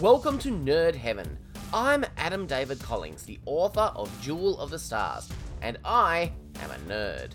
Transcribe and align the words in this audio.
Welcome 0.00 0.40
to 0.40 0.48
Nerd 0.48 0.96
Heaven. 0.96 1.38
I'm 1.72 2.04
Adam 2.16 2.48
David 2.48 2.80
Collins, 2.80 3.22
the 3.22 3.38
author 3.46 3.92
of 3.94 4.10
Jewel 4.20 4.58
of 4.58 4.70
the 4.70 4.78
Stars, 4.78 5.28
and 5.62 5.78
I 5.84 6.32
am 6.60 6.72
a 6.72 6.90
nerd. 6.90 7.30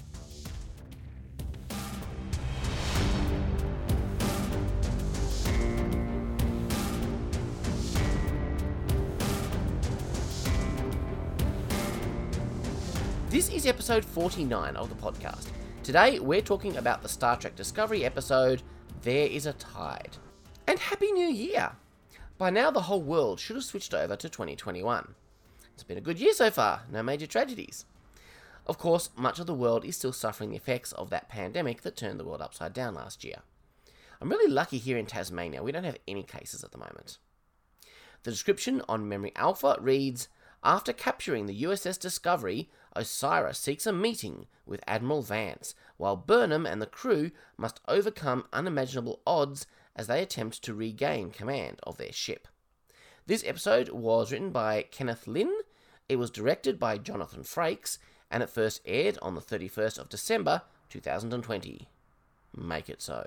This 13.30 13.50
is 13.50 13.66
episode 13.66 14.04
49 14.04 14.76
of 14.76 14.90
the 14.90 14.96
podcast. 14.96 15.48
Today 15.82 16.20
we're 16.20 16.42
talking 16.42 16.76
about 16.76 17.02
the 17.02 17.08
Star 17.08 17.38
Trek 17.38 17.56
Discovery 17.56 18.04
episode, 18.04 18.64
There 19.04 19.28
is 19.28 19.46
a 19.46 19.54
Tide. 19.54 20.18
And 20.68 20.78
Happy 20.78 21.10
New 21.14 21.30
Year! 21.30 21.72
By 22.40 22.50
now, 22.50 22.72
the 22.72 22.84
whole 22.84 23.02
world 23.02 23.38
should 23.42 23.58
have 23.58 23.66
switched 23.66 23.94
over 23.94 24.16
to 24.16 24.30
2021. 24.30 25.14
It's 25.74 25.84
been 25.84 25.98
a 25.98 26.02
good 26.02 26.22
year 26.22 26.32
so 26.32 26.50
far, 26.50 26.84
no 26.90 27.04
major 27.04 27.28
tragedies. 27.28 27.84
Of 28.66 28.78
course, 28.78 29.10
much 29.18 29.40
of 29.40 29.46
the 29.46 29.54
world 29.54 29.84
is 29.84 29.98
still 29.98 30.14
suffering 30.14 30.50
the 30.50 30.56
effects 30.56 30.94
of 30.94 31.10
that 31.10 31.28
pandemic 31.28 31.82
that 31.82 31.98
turned 31.98 32.18
the 32.18 32.24
world 32.24 32.42
upside 32.42 32.72
down 32.72 32.96
last 32.96 33.26
year. 33.26 33.40
I'm 34.22 34.30
really 34.30 34.50
lucky 34.50 34.78
here 34.78 34.98
in 34.98 35.06
Tasmania, 35.06 35.62
we 35.62 35.74
don't 35.74 35.84
have 35.84 35.98
any 36.08 36.24
cases 36.24 36.64
at 36.64 36.72
the 36.72 36.78
moment. 36.78 37.18
The 38.24 38.32
description 38.32 38.84
on 38.88 39.10
Memory 39.10 39.34
Alpha 39.36 39.76
reads 39.82 40.30
After 40.64 40.94
capturing 40.94 41.46
the 41.46 41.64
USS 41.64 42.00
Discovery, 42.00 42.70
Osyraa 42.96 43.54
seeks 43.54 43.86
a 43.86 43.92
meeting 43.92 44.48
with 44.66 44.82
Admiral 44.88 45.24
Vance, 45.24 45.76
while 45.98 46.16
Burnham 46.16 46.66
and 46.66 46.82
the 46.82 46.86
crew 46.86 47.32
must 47.58 47.82
overcome 47.90 48.46
unimaginable 48.54 49.20
odds 49.28 49.68
as 50.00 50.08
they 50.08 50.24
attempt 50.24 50.64
to 50.64 50.74
regain 50.74 51.30
command 51.30 51.78
of 51.84 51.98
their 51.98 52.14
ship. 52.14 52.48
This 53.28 53.44
episode 53.46 53.90
was 53.90 54.32
written 54.32 54.50
by 54.50 54.84
Kenneth 54.92 55.28
Lin, 55.28 55.54
it 56.08 56.16
was 56.16 56.32
directed 56.32 56.80
by 56.80 56.98
Jonathan 56.98 57.44
Frakes, 57.44 57.98
and 58.32 58.42
it 58.42 58.50
first 58.50 58.80
aired 58.86 59.18
on 59.22 59.36
the 59.36 59.42
31st 59.42 60.00
of 60.00 60.08
December 60.08 60.62
2020. 60.88 61.90
Make 62.56 62.90
it 62.90 63.02
so. 63.02 63.26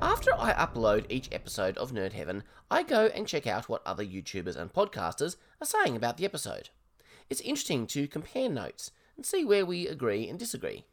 After 0.00 0.34
I 0.38 0.54
upload 0.54 1.04
each 1.10 1.28
episode 1.30 1.76
of 1.76 1.92
Nerd 1.92 2.14
Heaven, 2.14 2.44
I 2.70 2.82
go 2.82 3.10
and 3.14 3.28
check 3.28 3.46
out 3.46 3.68
what 3.68 3.82
other 3.84 4.06
YouTubers 4.06 4.56
and 4.56 4.72
podcasters 4.72 5.36
are 5.60 5.66
saying 5.66 5.96
about 5.96 6.16
the 6.16 6.24
episode. 6.24 6.70
It's 7.28 7.42
interesting 7.42 7.86
to 7.88 8.08
compare 8.08 8.48
notes 8.48 8.90
and 9.18 9.26
see 9.26 9.44
where 9.44 9.66
we 9.66 9.88
agree 9.88 10.28
and 10.28 10.38
disagree. 10.38 10.84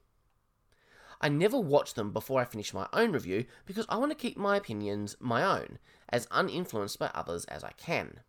I 1.21 1.29
never 1.29 1.59
watch 1.59 1.93
them 1.93 2.11
before 2.11 2.41
I 2.41 2.45
finish 2.45 2.73
my 2.73 2.87
own 2.91 3.11
review 3.13 3.45
because 3.65 3.85
I 3.87 3.97
want 3.97 4.11
to 4.11 4.17
keep 4.17 4.35
my 4.35 4.57
opinions 4.57 5.15
my 5.19 5.43
own, 5.43 5.77
as 6.09 6.27
uninfluenced 6.27 6.99
by 6.99 7.11
others 7.13 7.45
as 7.45 7.63
I 7.63 7.71
can. 7.77 8.19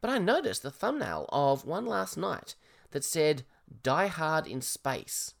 But 0.00 0.10
I 0.10 0.18
noticed 0.18 0.62
the 0.62 0.70
thumbnail 0.70 1.26
of 1.30 1.64
one 1.64 1.86
last 1.86 2.16
night 2.16 2.56
that 2.90 3.04
said 3.04 3.44
Die 3.82 4.06
Hard 4.08 4.46
in 4.46 4.60
Space. 4.60 5.34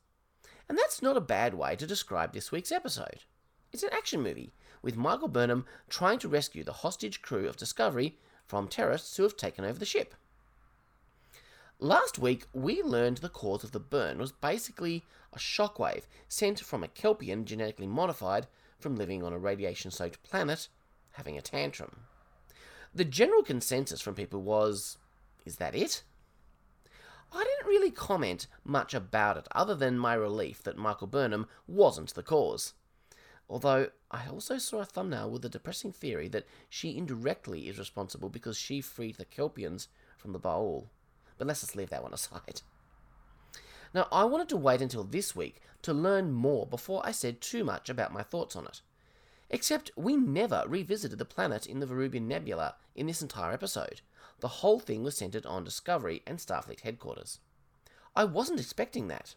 And 0.68 0.78
that's 0.78 1.02
not 1.02 1.16
a 1.16 1.20
bad 1.20 1.54
way 1.54 1.74
to 1.76 1.86
describe 1.86 2.32
this 2.32 2.52
week's 2.52 2.72
episode. 2.72 3.24
It's 3.72 3.82
an 3.82 3.90
action 3.92 4.22
movie 4.22 4.52
with 4.82 4.96
Michael 4.96 5.28
Burnham 5.28 5.66
trying 5.88 6.20
to 6.20 6.28
rescue 6.28 6.62
the 6.62 6.72
hostage 6.72 7.22
crew 7.22 7.48
of 7.48 7.56
Discovery 7.56 8.18
from 8.46 8.68
terrorists 8.68 9.16
who 9.16 9.24
have 9.24 9.36
taken 9.36 9.64
over 9.64 9.78
the 9.78 9.84
ship. 9.84 10.14
Last 11.82 12.18
week, 12.18 12.44
we 12.52 12.82
learned 12.82 13.18
the 13.18 13.30
cause 13.30 13.64
of 13.64 13.72
the 13.72 13.80
burn 13.80 14.18
was 14.18 14.32
basically 14.32 15.06
a 15.32 15.38
shockwave 15.38 16.02
sent 16.28 16.60
from 16.60 16.84
a 16.84 16.88
Kelpian 16.88 17.46
genetically 17.46 17.86
modified 17.86 18.48
from 18.78 18.96
living 18.96 19.22
on 19.22 19.32
a 19.32 19.38
radiation 19.38 19.90
soaked 19.90 20.22
planet 20.22 20.68
having 21.12 21.38
a 21.38 21.40
tantrum. 21.40 22.02
The 22.94 23.06
general 23.06 23.42
consensus 23.42 24.02
from 24.02 24.14
people 24.14 24.42
was 24.42 24.98
is 25.46 25.56
that 25.56 25.74
it? 25.74 26.02
I 27.32 27.44
didn't 27.44 27.70
really 27.70 27.90
comment 27.90 28.46
much 28.62 28.92
about 28.92 29.38
it 29.38 29.48
other 29.52 29.74
than 29.74 29.98
my 29.98 30.12
relief 30.12 30.62
that 30.64 30.76
Michael 30.76 31.06
Burnham 31.06 31.46
wasn't 31.66 32.12
the 32.12 32.22
cause. 32.22 32.74
Although 33.48 33.88
I 34.10 34.26
also 34.26 34.58
saw 34.58 34.80
a 34.80 34.84
thumbnail 34.84 35.30
with 35.30 35.40
the 35.40 35.48
depressing 35.48 35.92
theory 35.92 36.28
that 36.28 36.46
she 36.68 36.98
indirectly 36.98 37.68
is 37.68 37.78
responsible 37.78 38.28
because 38.28 38.58
she 38.58 38.82
freed 38.82 39.16
the 39.16 39.24
Kelpians 39.24 39.86
from 40.18 40.32
the 40.32 40.38
Ba'ul. 40.38 40.88
But 41.40 41.46
let's 41.46 41.62
just 41.62 41.74
leave 41.74 41.88
that 41.88 42.02
one 42.02 42.12
aside. 42.12 42.60
Now, 43.94 44.08
I 44.12 44.24
wanted 44.24 44.50
to 44.50 44.58
wait 44.58 44.82
until 44.82 45.04
this 45.04 45.34
week 45.34 45.62
to 45.80 45.94
learn 45.94 46.32
more 46.32 46.66
before 46.66 47.00
I 47.02 47.12
said 47.12 47.40
too 47.40 47.64
much 47.64 47.88
about 47.88 48.12
my 48.12 48.22
thoughts 48.22 48.54
on 48.54 48.66
it. 48.66 48.82
Except 49.48 49.90
we 49.96 50.18
never 50.18 50.64
revisited 50.68 51.18
the 51.18 51.24
planet 51.24 51.66
in 51.66 51.80
the 51.80 51.86
Verubin 51.86 52.28
Nebula 52.28 52.74
in 52.94 53.06
this 53.06 53.22
entire 53.22 53.54
episode. 53.54 54.02
The 54.40 54.48
whole 54.48 54.80
thing 54.80 55.02
was 55.02 55.16
centered 55.16 55.46
on 55.46 55.64
Discovery 55.64 56.22
and 56.26 56.36
Starfleet 56.36 56.80
headquarters. 56.80 57.38
I 58.14 58.24
wasn't 58.24 58.60
expecting 58.60 59.08
that. 59.08 59.34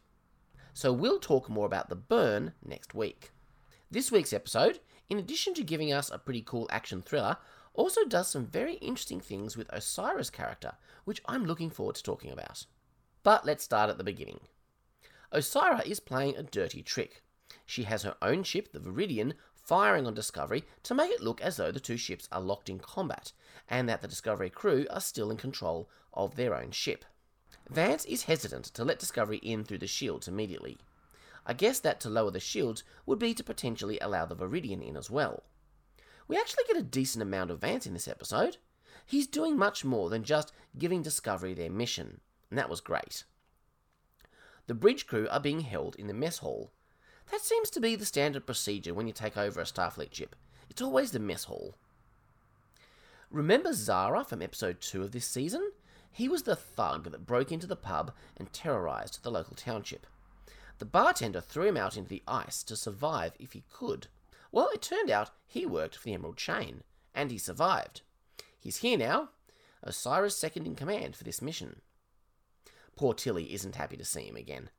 So 0.74 0.92
we'll 0.92 1.20
talk 1.20 1.50
more 1.50 1.66
about 1.66 1.88
the 1.88 1.96
burn 1.96 2.52
next 2.66 2.94
week. 2.94 3.32
This 3.90 4.12
week's 4.12 4.34
episode, 4.34 4.82
in 5.10 5.20
addition 5.20 5.54
to 5.54 5.64
giving 5.64 5.94
us 5.94 6.12
a 6.12 6.18
pretty 6.18 6.42
cool 6.42 6.68
action 6.70 7.02
thriller, 7.02 7.38
also 7.74 8.06
does 8.06 8.28
some 8.28 8.46
very 8.46 8.76
interesting 8.76 9.20
things 9.20 9.58
with 9.58 9.72
Osyraa's 9.72 10.30
character, 10.30 10.74
which 11.06 11.22
I'm 11.26 11.46
looking 11.46 11.70
forward 11.70 11.96
to 11.96 12.04
talking 12.04 12.32
about. 12.32 12.66
But 13.24 13.46
let's 13.46 13.64
start 13.64 13.90
at 13.90 13.98
the 13.98 14.04
beginning. 14.04 14.42
Osyraa 15.34 15.86
is 15.86 16.00
playing 16.00 16.36
a 16.36 16.44
dirty 16.44 16.84
trick. 16.84 17.24
She 17.66 17.84
has 17.84 18.04
her 18.04 18.16
own 18.22 18.44
ship, 18.44 18.72
the 18.72 18.80
Viridian, 18.80 19.34
firing 19.56 20.06
on 20.06 20.14
Discovery 20.14 20.64
to 20.84 20.94
make 20.94 21.12
it 21.12 21.22
look 21.22 21.42
as 21.42 21.58
though 21.58 21.72
the 21.72 21.80
two 21.80 21.98
ships 21.98 22.28
are 22.32 22.42
locked 22.42 22.70
in 22.70 22.80
combat, 22.80 23.32
and 23.70 23.88
that 23.90 24.02
the 24.02 24.08
Discovery 24.08 24.50
crew 24.50 24.86
are 24.90 25.02
still 25.02 25.32
in 25.32 25.38
control 25.38 25.90
of 26.14 26.36
their 26.36 26.54
own 26.54 26.72
ship. 26.72 27.06
Vance 27.70 28.06
is 28.06 28.24
hesitant 28.24 28.66
to 28.66 28.84
let 28.84 29.00
Discovery 29.00 29.38
in 29.38 29.64
through 29.64 29.80
the 29.80 29.88
shields 29.88 30.28
immediately. 30.28 30.78
I 31.46 31.54
guess 31.54 31.80
that 31.80 32.00
to 32.02 32.10
lower 32.10 32.32
the 32.32 32.40
shields 32.40 32.84
would 33.06 33.20
be 33.20 33.34
to 33.34 33.44
potentially 33.44 33.98
allow 34.00 34.26
the 34.26 34.36
Viridian 34.36 34.86
in 34.86 34.96
as 34.96 35.10
well. 35.10 35.44
We 36.28 36.38
actually 36.38 36.64
get 36.68 36.78
a 36.78 36.84
decent 36.84 37.22
amount 37.22 37.52
of 37.52 37.60
Vance 37.60 37.86
in 37.86 37.94
this 37.94 38.08
episode. 38.08 38.58
He's 39.06 39.28
doing 39.28 39.58
much 39.58 39.84
more 39.84 40.10
than 40.10 40.24
just 40.24 40.54
giving 40.78 41.02
Discovery 41.02 41.54
their 41.54 41.70
mission, 41.70 42.22
and 42.50 42.58
that 42.58 42.70
was 42.70 42.82
great. 42.82 43.24
The 44.68 44.74
bridge 44.74 45.08
crew 45.08 45.28
are 45.30 45.42
being 45.42 45.62
held 45.62 45.96
in 45.96 46.08
the 46.08 46.14
mess 46.14 46.38
hall. 46.38 46.72
That 47.32 47.42
seems 47.42 47.70
to 47.72 47.82
be 47.82 47.96
the 47.96 48.06
standard 48.06 48.46
procedure 48.46 48.94
when 48.94 49.08
you 49.08 49.14
take 49.14 49.36
over 49.36 49.60
a 49.60 49.66
Starfleet 49.66 50.14
ship. 50.14 50.36
It's 50.70 50.82
always 50.82 51.12
the 51.12 51.20
mess 51.20 51.46
hall. 51.46 51.76
Remember 53.30 53.74
Zara 53.74 54.24
from 54.24 54.42
episode 54.42 54.80
2 54.80 55.02
of 55.02 55.12
this 55.12 55.26
season? 55.26 55.72
He 56.12 56.30
was 56.30 56.44
the 56.44 56.56
thug 56.56 57.12
that 57.12 57.26
broke 57.26 57.52
into 57.52 57.68
the 57.68 57.76
pub 57.76 58.14
and 58.38 58.54
terrorized 58.54 59.24
the 59.24 59.32
local 59.32 59.56
township. 59.56 60.06
The 60.78 60.86
bartender 60.86 61.42
threw 61.42 61.66
him 61.66 61.78
out 61.78 61.98
into 61.98 62.10
the 62.10 62.24
ice 62.28 62.64
to 62.64 62.76
survive 62.76 63.34
if 63.40 63.54
he 63.54 63.64
could. 63.72 64.08
Well, 64.54 64.70
it 64.72 64.84
turned 64.84 65.10
out 65.10 65.32
he 65.48 65.66
worked 65.66 65.96
for 65.96 66.06
the 66.06 66.14
Emerald 66.14 66.38
Chain, 66.38 66.84
and 67.16 67.32
he 67.32 67.40
survived. 67.40 68.02
He's 68.60 68.78
here 68.78 69.00
now, 69.00 69.30
Osyraa's 69.86 70.38
second 70.38 70.68
in 70.68 70.76
command 70.76 71.16
for 71.16 71.24
this 71.24 71.42
mission. 71.42 71.82
Poor 72.96 73.16
Tilly 73.16 73.52
isn't 73.52 73.76
happy 73.76 73.98
to 73.98 74.06
see 74.06 74.28
him 74.28 74.36
again. 74.36 74.70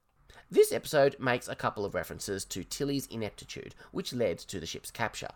This 0.48 0.72
episode 0.72 1.16
makes 1.18 1.48
a 1.48 1.56
couple 1.56 1.84
of 1.84 1.92
references 1.92 2.44
to 2.44 2.62
Tilly's 2.62 3.06
ineptitude, 3.08 3.74
which 3.90 4.12
led 4.12 4.38
to 4.38 4.60
the 4.60 4.66
ship's 4.66 4.92
capture. 4.92 5.32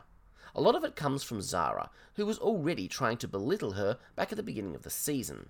A 0.55 0.61
lot 0.61 0.77
of 0.77 0.85
it 0.85 0.95
comes 0.95 1.25
from 1.25 1.43
Zara, 1.43 1.91
who 2.15 2.25
was 2.25 2.39
already 2.39 2.87
trying 2.87 3.17
to 3.19 3.29
belittle 3.29 3.73
her 3.73 3.99
back 4.15 4.31
at 4.31 4.37
the 4.37 4.45
beginning 4.45 4.77
of 4.77 4.83
the 4.85 4.91
season. 4.91 5.49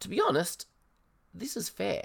To 0.00 0.08
be 0.08 0.18
honest, 0.18 0.66
this 1.34 1.58
is 1.58 1.68
fair. 1.68 2.04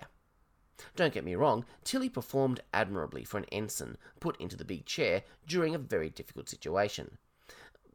Don't 0.95 1.13
get 1.13 1.23
me 1.23 1.35
wrong, 1.35 1.65
Tilly 1.83 2.09
performed 2.09 2.61
admirably 2.73 3.23
for 3.23 3.37
an 3.37 3.45
ensign 3.51 3.97
put 4.19 4.39
into 4.39 4.55
the 4.55 4.65
big 4.65 4.85
chair 4.85 5.23
during 5.47 5.75
a 5.75 5.79
very 5.79 6.09
difficult 6.09 6.49
situation. 6.49 7.17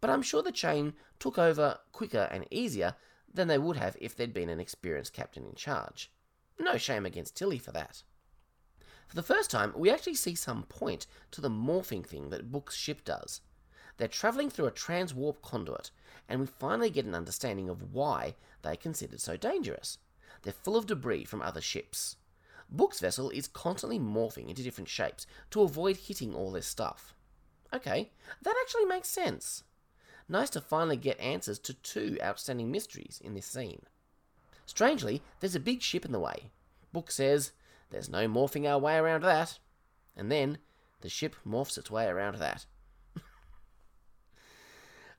But 0.01 0.11
I'm 0.11 0.23
sure 0.23 0.43
the 0.43 0.53
chain 0.53 0.95
took 1.19 1.39
over 1.39 1.79
quicker 1.93 2.29
and 2.31 2.47
easier 2.51 2.95
than 3.33 3.49
they 3.49 3.59
would 3.59 3.77
have 3.77 3.97
if 4.01 4.17
there'd 4.17 4.35
been 4.35 4.49
an 4.49 4.61
experienced 4.61 5.13
captain 5.13 5.45
in 5.45 5.55
charge. 5.55 6.11
No 6.59 6.77
shame 6.77 7.05
against 7.07 7.37
Tilly 7.37 7.59
for 7.59 7.73
that. 7.73 8.03
For 9.07 9.17
the 9.17 9.23
first 9.23 9.51
time, 9.51 9.73
we 9.77 9.91
actually 9.91 10.15
see 10.15 10.35
some 10.35 10.65
point 10.65 11.07
to 11.31 11.41
the 11.41 11.51
morphing 11.51 12.05
thing 12.05 12.31
that 12.31 12.51
Book's 12.51 12.75
ship 12.75 13.05
does. 13.05 13.41
They're 13.97 14.09
travelling 14.09 14.51
through 14.51 14.67
a 14.67 14.73
transwarp 14.73 15.43
conduit, 15.43 15.91
and 16.29 16.41
we 16.41 16.47
finally 16.47 16.91
get 16.91 17.05
an 17.05 17.15
understanding 17.15 17.69
of 17.69 17.95
why 17.95 18.35
they 18.63 18.73
are 18.73 18.77
considered 18.77 19.21
so 19.21 19.37
dangerous. 19.37 19.99
They're 20.43 20.53
full 20.53 20.77
of 20.77 20.87
debris 20.87 21.25
from 21.25 21.41
other 21.41 21.61
ships. 21.61 22.17
Book's 22.69 23.01
vessel 23.01 23.31
is 23.31 23.49
constantly 23.49 23.99
morphing 23.99 24.49
into 24.49 24.63
different 24.63 24.89
shapes 24.89 25.27
to 25.51 25.63
avoid 25.63 25.97
hitting 25.97 26.35
all 26.35 26.51
this 26.51 26.67
stuff. 26.67 27.15
Okay, 27.73 28.11
that 28.43 28.57
actually 28.61 28.85
makes 28.85 29.09
sense. 29.09 29.65
Nice 30.29 30.51
to 30.51 30.61
finally 30.61 30.97
get 30.97 31.21
answers 31.21 31.59
to 31.61 31.75
two 31.75 32.19
outstanding 32.23 32.71
mysteries 32.71 33.21
in 33.25 33.35
this 33.35 33.47
scene. 33.47 33.83
Strangely, 34.67 35.23
there's 35.39 35.55
a 35.55 35.61
big 35.61 35.83
ship 35.83 36.05
in 36.05 36.13
the 36.13 36.19
way. 36.19 36.51
Book 36.93 37.11
says, 37.11 37.53
There's 37.91 38.09
no 38.09 38.27
morphing 38.27 38.69
our 38.69 38.79
way 38.79 38.97
around 38.97 39.23
that. 39.23 39.59
And 40.17 40.31
then, 40.33 40.59
the 41.03 41.09
ship 41.09 41.37
morphs 41.47 41.79
its 41.79 41.91
way 41.91 42.07
around 42.07 42.37
that. 42.39 42.67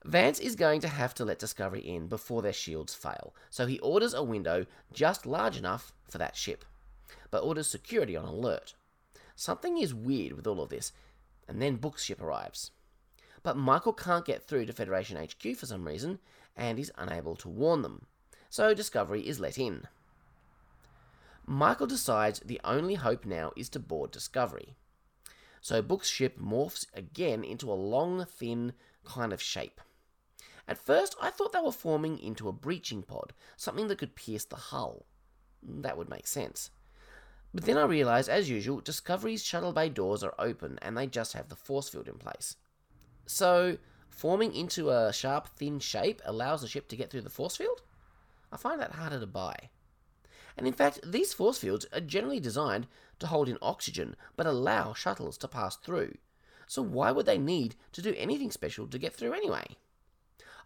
Vance 0.04 0.40
is 0.40 0.56
going 0.56 0.82
to 0.82 0.88
have 0.90 1.14
to 1.16 1.24
let 1.24 1.40
Discovery 1.40 1.80
in 1.80 2.08
before 2.08 2.42
their 2.42 2.52
shields 2.52 2.94
fail, 2.94 3.34
so 3.50 3.66
he 3.66 3.80
orders 3.80 4.14
a 4.14 4.24
window 4.24 4.66
just 4.92 5.26
large 5.26 5.56
enough 5.56 5.94
for 6.10 6.18
that 6.18 6.36
ship, 6.36 6.66
but 7.32 7.44
orders 7.44 7.68
security 7.68 8.16
on 8.16 8.26
alert. 8.26 8.74
Something 9.36 9.78
is 9.78 9.94
weird 9.94 10.34
with 10.34 10.48
all 10.48 10.62
of 10.62 10.70
this, 10.70 10.92
and 11.48 11.62
then 11.62 11.76
Book's 11.76 12.04
ship 12.04 12.22
arrives. 12.22 12.72
But 13.44 13.58
Michael 13.58 13.94
can't 13.94 14.26
get 14.26 14.44
through 14.44 14.66
to 14.66 14.74
Federation 14.74 15.18
HQ 15.18 15.56
for 15.56 15.66
some 15.66 15.86
reason, 15.86 16.20
and 16.56 16.80
is 16.80 16.92
unable 16.98 17.36
to 17.38 17.50
warn 17.50 17.82
them, 17.82 18.08
so 18.50 18.74
Discovery 18.74 19.28
is 19.28 19.40
let 19.40 19.58
in. 19.58 19.88
Michael 21.46 21.88
decides 21.88 22.42
the 22.42 22.60
only 22.64 22.96
hope 22.96 23.26
now 23.26 23.54
is 23.56 23.70
to 23.70 23.80
board 23.80 24.12
Discovery. 24.12 24.76
So 25.62 25.82
Book's 25.82 26.10
ship 26.10 26.38
morphs 26.40 26.86
again 26.94 27.44
into 27.44 27.72
a 27.72 27.74
long, 27.74 28.26
thin 28.26 28.74
kind 29.06 29.32
of 29.32 29.42
shape. 29.42 29.80
At 30.68 30.78
first, 30.78 31.16
I 31.22 31.30
thought 31.30 31.54
they 31.54 31.62
were 31.62 31.72
forming 31.72 32.20
into 32.20 32.50
a 32.50 32.54
breaching 32.54 33.02
pod, 33.02 33.34
something 33.56 33.88
that 33.88 33.98
could 33.98 34.16
pierce 34.16 34.44
the 34.44 34.58
hull. 34.58 35.06
That 35.64 35.98
would 35.98 36.10
make 36.10 36.28
sense. 36.28 36.70
But 37.58 37.66
then 37.66 37.80
I 37.80 37.86
realised, 37.86 38.30
as 38.30 38.52
usual, 38.52 38.82
Discovery's 38.82 39.44
shuttle 39.44 39.74
bay 39.74 39.90
doors 39.90 40.22
are 40.22 40.36
open 40.38 40.78
and 40.84 40.96
they 40.96 41.08
just 41.08 41.34
have 41.34 41.50
the 41.50 41.56
force 41.56 41.90
field 41.90 42.08
in 42.08 42.20
place. 42.20 42.56
So, 43.26 43.80
forming 44.12 44.54
into 44.54 44.92
a 44.92 45.12
sharp, 45.12 45.48
thin 45.58 45.80
shape 45.80 46.22
allows 46.24 46.62
the 46.62 46.68
ship 46.68 46.88
to 46.90 46.96
get 46.96 47.10
through 47.10 47.22
the 47.22 47.32
force 47.32 47.58
field? 47.58 47.82
I 48.52 48.58
find 48.58 48.80
that 48.80 48.92
harder 48.92 49.20
to 49.20 49.26
buy. 49.26 49.72
And 50.56 50.68
in 50.68 50.74
fact, 50.74 51.00
these 51.04 51.34
force 51.34 51.58
fields 51.58 51.88
are 51.92 52.00
generally 52.00 52.40
designed 52.40 52.86
to 53.18 53.26
hold 53.26 53.50
in 53.50 53.58
oxygen 53.60 54.16
but 54.36 54.46
allow 54.46 54.94
shuttles 54.94 55.36
to 55.40 55.48
pass 55.48 55.78
through. 55.78 56.16
So 56.68 56.84
why 56.84 57.10
would 57.10 57.26
they 57.26 57.40
need 57.40 57.76
to 57.94 58.04
do 58.04 58.14
anything 58.20 58.52
special 58.52 58.86
to 58.86 59.00
get 59.00 59.16
through 59.16 59.34
anyway? 59.34 59.78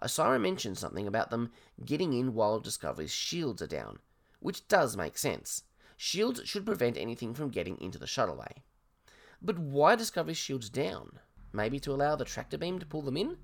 Osyraa 0.04 0.42
mentioned 0.42 0.78
something 0.78 1.08
about 1.08 1.30
them 1.30 1.54
getting 1.86 2.12
in 2.12 2.34
while 2.34 2.60
Discovery's 2.60 3.14
shields 3.14 3.62
are 3.62 3.68
down, 3.68 4.00
which 4.42 4.68
does 4.68 4.98
make 4.98 5.18
sense. 5.18 5.64
Shields 6.04 6.42
should 6.46 6.66
prevent 6.66 6.98
anything 6.98 7.36
from 7.36 7.52
getting 7.52 7.80
into 7.80 8.00
the 8.00 8.08
shuttle 8.08 8.38
bay. 8.38 8.64
But 9.40 9.60
why 9.60 9.96
Discovery's 9.96 10.36
shields 10.36 10.68
down? 10.68 11.20
Maybe 11.54 11.80
to 11.80 11.92
allow 11.92 12.16
the 12.16 12.26
tractor 12.26 12.58
beam 12.58 12.80
to 12.80 12.88
pull 12.88 13.04
them 13.04 13.18
in? 13.18 13.38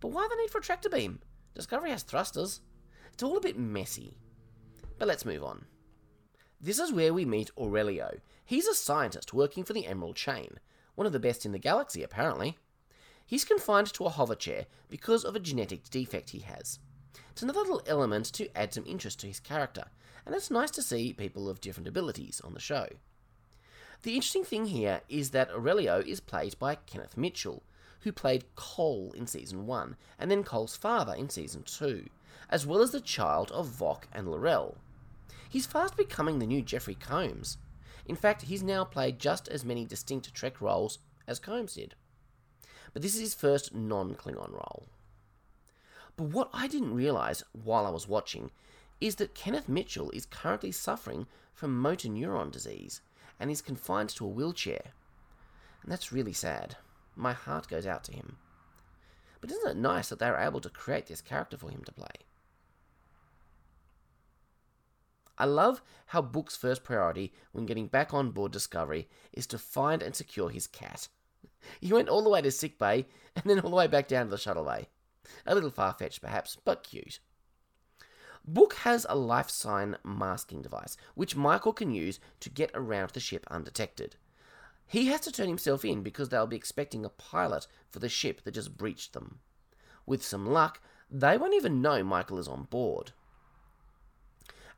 But 0.00 0.08
why 0.08 0.26
the 0.28 0.34
need 0.34 0.50
for 0.50 0.58
a 0.58 0.60
tractor 0.60 0.88
beam? 0.88 1.20
Discovery 1.54 1.90
has 1.90 2.02
thrusters. 2.02 2.62
It's 3.12 3.22
all 3.22 3.36
a 3.36 3.40
bit 3.40 3.56
messy. 3.56 4.18
But 4.98 5.06
let's 5.06 5.24
move 5.24 5.44
on. 5.44 5.66
This 6.60 6.80
is 6.80 6.92
where 6.92 7.14
we 7.14 7.24
meet 7.24 7.52
Aurelio. 7.56 8.18
He's 8.44 8.66
a 8.66 8.74
scientist 8.74 9.32
working 9.32 9.62
for 9.62 9.72
the 9.72 9.86
Emerald 9.86 10.16
Chain, 10.16 10.58
one 10.96 11.06
of 11.06 11.12
the 11.12 11.20
best 11.20 11.46
in 11.46 11.52
the 11.52 11.60
galaxy, 11.60 12.02
apparently. 12.02 12.58
He's 13.24 13.44
confined 13.44 13.86
to 13.94 14.06
a 14.06 14.10
hover 14.10 14.34
chair 14.34 14.66
because 14.88 15.24
of 15.24 15.36
a 15.36 15.40
genetic 15.40 15.88
defect 15.90 16.30
he 16.30 16.40
has. 16.40 16.80
It's 17.30 17.42
another 17.42 17.60
little 17.60 17.82
element 17.86 18.32
to 18.32 18.48
add 18.58 18.74
some 18.74 18.84
interest 18.84 19.20
to 19.20 19.28
his 19.28 19.38
character, 19.38 19.84
and 20.24 20.34
it's 20.34 20.50
nice 20.50 20.70
to 20.72 20.82
see 20.82 21.12
people 21.12 21.48
of 21.48 21.60
different 21.60 21.88
abilities 21.88 22.40
on 22.44 22.54
the 22.54 22.60
show. 22.60 22.88
The 24.02 24.14
interesting 24.14 24.44
thing 24.44 24.66
here 24.66 25.02
is 25.08 25.30
that 25.30 25.50
Aurelio 25.50 26.00
is 26.00 26.20
played 26.20 26.58
by 26.58 26.74
Kenneth 26.74 27.16
Mitchell, 27.16 27.62
who 28.00 28.12
played 28.12 28.54
Cole 28.54 29.12
in 29.16 29.26
season 29.26 29.66
1, 29.66 29.96
and 30.18 30.30
then 30.30 30.42
Cole's 30.42 30.76
father 30.76 31.14
in 31.14 31.28
season 31.28 31.62
2, 31.64 32.08
as 32.48 32.66
well 32.66 32.80
as 32.80 32.92
the 32.92 33.00
child 33.00 33.50
of 33.52 33.68
Voq 33.68 34.04
and 34.12 34.30
L'Rell. 34.30 34.78
He's 35.48 35.66
fast 35.66 35.96
becoming 35.96 36.38
the 36.38 36.46
new 36.46 36.62
Jeffrey 36.62 36.94
Combs. 36.94 37.58
In 38.06 38.16
fact, 38.16 38.42
he's 38.42 38.62
now 38.62 38.84
played 38.84 39.18
just 39.18 39.48
as 39.48 39.64
many 39.64 39.84
distinct 39.84 40.32
Trek 40.34 40.60
roles 40.60 40.98
as 41.26 41.38
Combs 41.38 41.74
did 41.74 41.94
but 42.92 43.02
this 43.02 43.14
is 43.14 43.20
his 43.20 43.34
first 43.34 43.74
non 43.74 44.14
Klingon 44.14 44.52
role. 44.52 44.86
But 46.16 46.24
what 46.24 46.50
I 46.52 46.66
didn't 46.66 46.94
realise 46.94 47.42
while 47.52 47.86
I 47.86 47.90
was 47.90 48.08
watching 48.08 48.50
is 49.00 49.16
that 49.16 49.34
Kenneth 49.34 49.68
Mitchell 49.68 50.10
is 50.10 50.26
currently 50.26 50.72
suffering 50.72 51.26
from 51.54 51.78
motor 51.80 52.08
neuron 52.08 52.50
disease 52.50 53.00
and 53.38 53.50
is 53.50 53.62
confined 53.62 54.10
to 54.10 54.24
a 54.24 54.28
wheelchair. 54.28 54.92
And 55.82 55.90
that's 55.90 56.12
really 56.12 56.32
sad. 56.32 56.76
My 57.16 57.32
heart 57.32 57.68
goes 57.68 57.86
out 57.86 58.04
to 58.04 58.12
him. 58.12 58.36
But 59.40 59.50
isn't 59.50 59.70
it 59.70 59.76
nice 59.76 60.10
that 60.10 60.18
they 60.18 60.30
were 60.30 60.36
able 60.36 60.60
to 60.60 60.68
create 60.68 61.06
this 61.06 61.22
character 61.22 61.56
for 61.56 61.70
him 61.70 61.82
to 61.84 61.92
play? 61.92 62.26
I 65.38 65.46
love 65.46 65.80
how 66.06 66.20
Book's 66.20 66.56
first 66.56 66.84
priority 66.84 67.32
when 67.52 67.64
getting 67.64 67.86
back 67.86 68.12
on 68.12 68.30
board 68.30 68.52
Discovery 68.52 69.08
is 69.32 69.46
to 69.46 69.58
find 69.58 70.02
and 70.02 70.14
secure 70.14 70.50
his 70.50 70.66
cat. 70.66 71.08
He 71.80 71.92
went 71.92 72.08
all 72.08 72.22
the 72.22 72.30
way 72.30 72.42
to 72.42 72.50
sick 72.50 72.78
bay 72.78 73.06
and 73.36 73.44
then 73.44 73.60
all 73.60 73.70
the 73.70 73.76
way 73.76 73.86
back 73.86 74.08
down 74.08 74.26
to 74.26 74.30
the 74.30 74.38
shuttle 74.38 74.64
bay. 74.64 74.88
A 75.46 75.54
little 75.54 75.70
far 75.70 75.94
fetched, 75.94 76.20
perhaps, 76.20 76.56
but 76.64 76.84
cute. 76.84 77.20
Book 78.52 78.74
has 78.78 79.06
a 79.08 79.14
life 79.14 79.48
sign 79.48 79.96
masking 80.02 80.60
device, 80.60 80.96
which 81.14 81.36
Michael 81.36 81.72
can 81.72 81.92
use 81.92 82.18
to 82.40 82.50
get 82.50 82.72
around 82.74 83.10
the 83.10 83.20
ship 83.20 83.46
undetected. 83.48 84.16
He 84.88 85.06
has 85.06 85.20
to 85.20 85.30
turn 85.30 85.46
himself 85.46 85.84
in 85.84 86.02
because 86.02 86.30
they'll 86.30 86.48
be 86.48 86.56
expecting 86.56 87.04
a 87.04 87.10
pilot 87.10 87.68
for 87.90 88.00
the 88.00 88.08
ship 88.08 88.42
that 88.42 88.54
just 88.54 88.76
breached 88.76 89.12
them. 89.12 89.38
With 90.04 90.24
some 90.24 90.46
luck, 90.46 90.80
they 91.08 91.38
won't 91.38 91.54
even 91.54 91.80
know 91.80 92.02
Michael 92.02 92.40
is 92.40 92.48
on 92.48 92.64
board. 92.64 93.12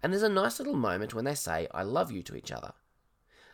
And 0.03 0.13
there's 0.13 0.23
a 0.23 0.29
nice 0.29 0.59
little 0.59 0.77
moment 0.77 1.15
when 1.15 1.25
they 1.25 1.35
say, 1.35 1.67
I 1.73 1.83
love 1.83 2.13
you 2.13 2.23
to 2.25 2.37
each 2.37 2.53
other. 2.53 2.75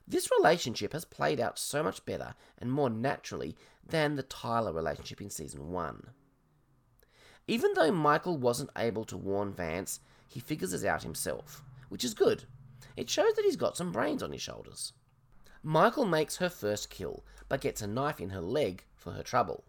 This 0.09 0.31
relationship 0.37 0.95
has 0.95 1.05
played 1.05 1.39
out 1.39 1.61
so 1.61 1.85
much 1.85 2.05
better 2.05 2.35
and 2.59 2.73
more 2.73 2.91
naturally 2.91 3.57
than 3.87 4.17
the 4.17 4.25
Tyler 4.25 4.73
relationship 4.73 5.21
in 5.21 5.31
season 5.31 5.71
1. 5.71 6.11
Even 7.49 7.73
though 7.75 7.91
Michael 7.91 8.37
wasn't 8.37 8.71
able 8.77 9.05
to 9.07 9.17
warn 9.17 9.53
Vance, 9.53 9.99
he 10.29 10.39
figures 10.39 10.73
it 10.73 10.87
out 10.87 11.03
himself, 11.03 11.65
which 11.89 12.05
is 12.05 12.15
good. 12.15 12.45
It 12.97 13.11
shows 13.11 13.35
that 13.35 13.45
he's 13.45 13.57
got 13.57 13.77
some 13.77 13.91
brains 13.91 14.23
on 14.23 14.31
his 14.31 14.43
shoulders. 14.43 14.93
Michael 15.63 16.05
makes 16.05 16.37
her 16.37 16.49
first 16.49 16.91
kill, 16.91 17.25
but 17.49 17.61
gets 17.61 17.83
a 17.83 17.87
knife 17.89 18.21
in 18.21 18.31
her 18.31 18.41
leg 18.41 18.85
for 18.95 19.13
her 19.13 19.25
trouble. 19.25 19.65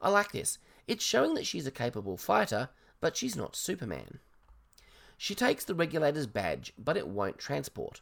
I 0.00 0.10
like 0.10 0.32
this. 0.32 0.58
It's 0.88 1.04
showing 1.04 1.34
that 1.34 1.46
she's 1.46 1.66
a 1.66 1.70
capable 1.70 2.16
fighter, 2.16 2.70
but 3.00 3.16
she's 3.16 3.36
not 3.36 3.54
Superman. 3.54 4.18
She 5.16 5.36
takes 5.36 5.64
the 5.64 5.74
regulator's 5.76 6.26
badge, 6.26 6.72
but 6.76 6.96
it 6.96 7.06
won't 7.06 7.38
transport 7.38 8.00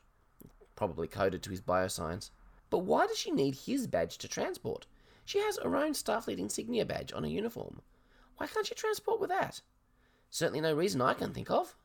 probably 0.81 1.07
coded 1.07 1.43
to 1.43 1.51
his 1.51 1.61
biosigns. 1.61 2.31
But 2.71 2.79
why 2.79 3.07
does 3.07 3.19
she 3.19 3.31
need 3.31 3.55
his 3.55 3.87
badge 3.87 4.17
to 4.17 4.27
transport? 4.27 4.87
She 5.27 5.39
has 5.39 5.59
her 5.63 5.77
own 5.77 5.93
Starfleet 5.93 6.39
insignia 6.39 6.87
badge 6.87 7.13
on 7.13 7.23
her 7.23 7.29
uniform. 7.29 7.83
Why 8.41 8.47
can't 8.47 8.71
you 8.71 8.75
transport 8.75 9.21
with 9.21 9.29
that? 9.29 9.61
Certainly 10.31 10.63
no 10.63 10.75
reason 10.75 11.03
I 11.03 11.13
can 11.13 11.35
think 11.35 11.51
of. 11.51 11.77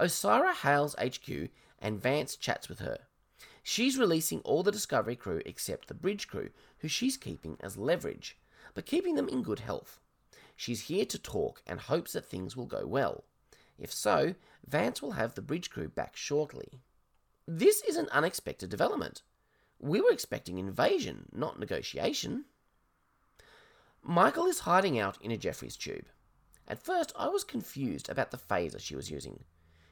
Osyraa 0.00 0.54
hails 0.54 0.96
HQ 0.96 1.50
and 1.78 2.02
Vance 2.02 2.34
chats 2.34 2.68
with 2.68 2.80
her. 2.80 2.98
She's 3.62 3.96
releasing 3.96 4.40
all 4.40 4.64
the 4.64 4.72
Discovery 4.72 5.14
crew 5.14 5.40
except 5.46 5.86
the 5.86 5.94
bridge 5.94 6.26
crew, 6.26 6.50
who 6.78 6.88
she's 6.88 7.16
keeping 7.16 7.56
as 7.60 7.76
leverage, 7.76 8.36
but 8.74 8.84
keeping 8.84 9.14
them 9.14 9.28
in 9.28 9.44
good 9.44 9.60
health. 9.60 10.00
She's 10.56 10.88
here 10.88 11.06
to 11.06 11.18
talk 11.18 11.62
and 11.64 11.78
hopes 11.78 12.14
that 12.14 12.26
things 12.26 12.56
will 12.56 12.66
go 12.66 12.84
well. 12.84 13.22
If 13.78 13.92
so, 13.92 14.34
Vance 14.66 15.00
will 15.00 15.12
have 15.12 15.36
the 15.36 15.42
bridge 15.42 15.70
crew 15.70 15.90
back 15.90 16.16
shortly. 16.16 16.80
This 17.46 17.82
is 17.82 17.94
an 17.94 18.08
unexpected 18.10 18.68
development. 18.68 19.22
We 19.78 20.00
were 20.00 20.10
expecting 20.10 20.58
invasion, 20.58 21.28
not 21.32 21.60
negotiation. 21.60 22.46
Michael 24.04 24.46
is 24.46 24.60
hiding 24.60 24.98
out 24.98 25.16
in 25.20 25.30
a 25.30 25.36
Jefferies 25.36 25.76
tube. 25.76 26.06
At 26.66 26.82
first, 26.82 27.12
I 27.16 27.28
was 27.28 27.44
confused 27.44 28.08
about 28.08 28.32
the 28.32 28.36
phaser 28.36 28.80
she 28.80 28.96
was 28.96 29.10
using. 29.10 29.44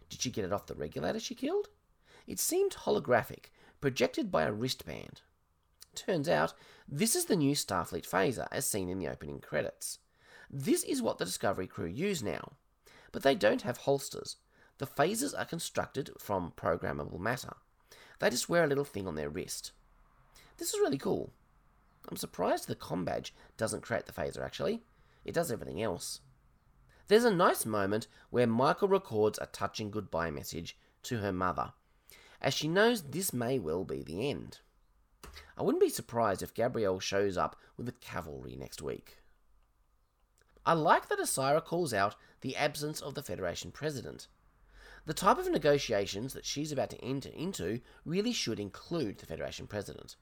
Did 0.08 0.20
she 0.20 0.30
get 0.30 0.44
it 0.44 0.52
off 0.52 0.66
the 0.66 0.74
regulator 0.74 1.20
she 1.20 1.34
killed? 1.34 1.68
It 2.26 2.40
seemed 2.40 2.72
holographic, 2.72 3.46
projected 3.80 4.30
by 4.30 4.42
a 4.42 4.52
wristband. 4.52 5.20
Turns 5.94 6.28
out, 6.28 6.54
this 6.88 7.14
is 7.14 7.26
the 7.26 7.36
new 7.36 7.54
Starfleet 7.54 8.08
phaser 8.08 8.48
as 8.50 8.66
seen 8.66 8.88
in 8.88 8.98
the 8.98 9.08
opening 9.08 9.40
credits. 9.40 9.98
This 10.50 10.82
is 10.82 11.00
what 11.00 11.18
the 11.18 11.24
Discovery 11.24 11.68
crew 11.68 11.86
use 11.86 12.22
now. 12.22 12.52
But 13.12 13.22
they 13.22 13.36
don't 13.36 13.62
have 13.62 13.78
holsters, 13.78 14.36
the 14.78 14.86
phasers 14.86 15.38
are 15.38 15.44
constructed 15.44 16.10
from 16.18 16.54
programmable 16.56 17.20
matter. 17.20 17.54
They 18.18 18.30
just 18.30 18.48
wear 18.48 18.64
a 18.64 18.66
little 18.66 18.84
thing 18.84 19.06
on 19.06 19.14
their 19.14 19.28
wrist. 19.28 19.72
This 20.56 20.72
is 20.72 20.80
really 20.80 20.98
cool. 20.98 21.32
I'm 22.08 22.16
surprised 22.16 22.66
the 22.66 22.74
com 22.74 23.04
badge 23.04 23.34
doesn't 23.56 23.82
create 23.82 24.06
the 24.06 24.12
phaser 24.12 24.44
actually. 24.44 24.82
It 25.24 25.34
does 25.34 25.52
everything 25.52 25.82
else. 25.82 26.20
There's 27.08 27.24
a 27.24 27.30
nice 27.30 27.66
moment 27.66 28.06
where 28.30 28.46
Michael 28.46 28.88
records 28.88 29.38
a 29.42 29.46
touching 29.46 29.90
goodbye 29.90 30.30
message 30.30 30.78
to 31.02 31.18
her 31.18 31.32
mother, 31.32 31.72
as 32.40 32.54
she 32.54 32.68
knows 32.68 33.02
this 33.02 33.32
may 33.32 33.58
well 33.58 33.84
be 33.84 34.02
the 34.02 34.30
end. 34.30 34.60
I 35.56 35.62
wouldn't 35.62 35.82
be 35.82 35.88
surprised 35.88 36.42
if 36.42 36.54
Gabrielle 36.54 37.00
shows 37.00 37.36
up 37.36 37.56
with 37.76 37.86
the 37.86 37.92
cavalry 37.92 38.56
next 38.56 38.80
week. 38.80 39.18
I 40.64 40.74
like 40.74 41.08
that 41.08 41.18
Osyraa 41.18 41.64
calls 41.64 41.92
out 41.92 42.16
the 42.42 42.56
absence 42.56 43.00
of 43.00 43.14
the 43.14 43.22
Federation 43.22 43.70
president. 43.70 44.28
The 45.06 45.14
type 45.14 45.38
of 45.38 45.50
negotiations 45.50 46.32
that 46.34 46.44
she's 46.44 46.72
about 46.72 46.90
to 46.90 47.04
enter 47.04 47.30
into 47.30 47.80
really 48.04 48.32
should 48.32 48.60
include 48.60 49.18
the 49.18 49.26
Federation 49.26 49.66
president. 49.66 50.16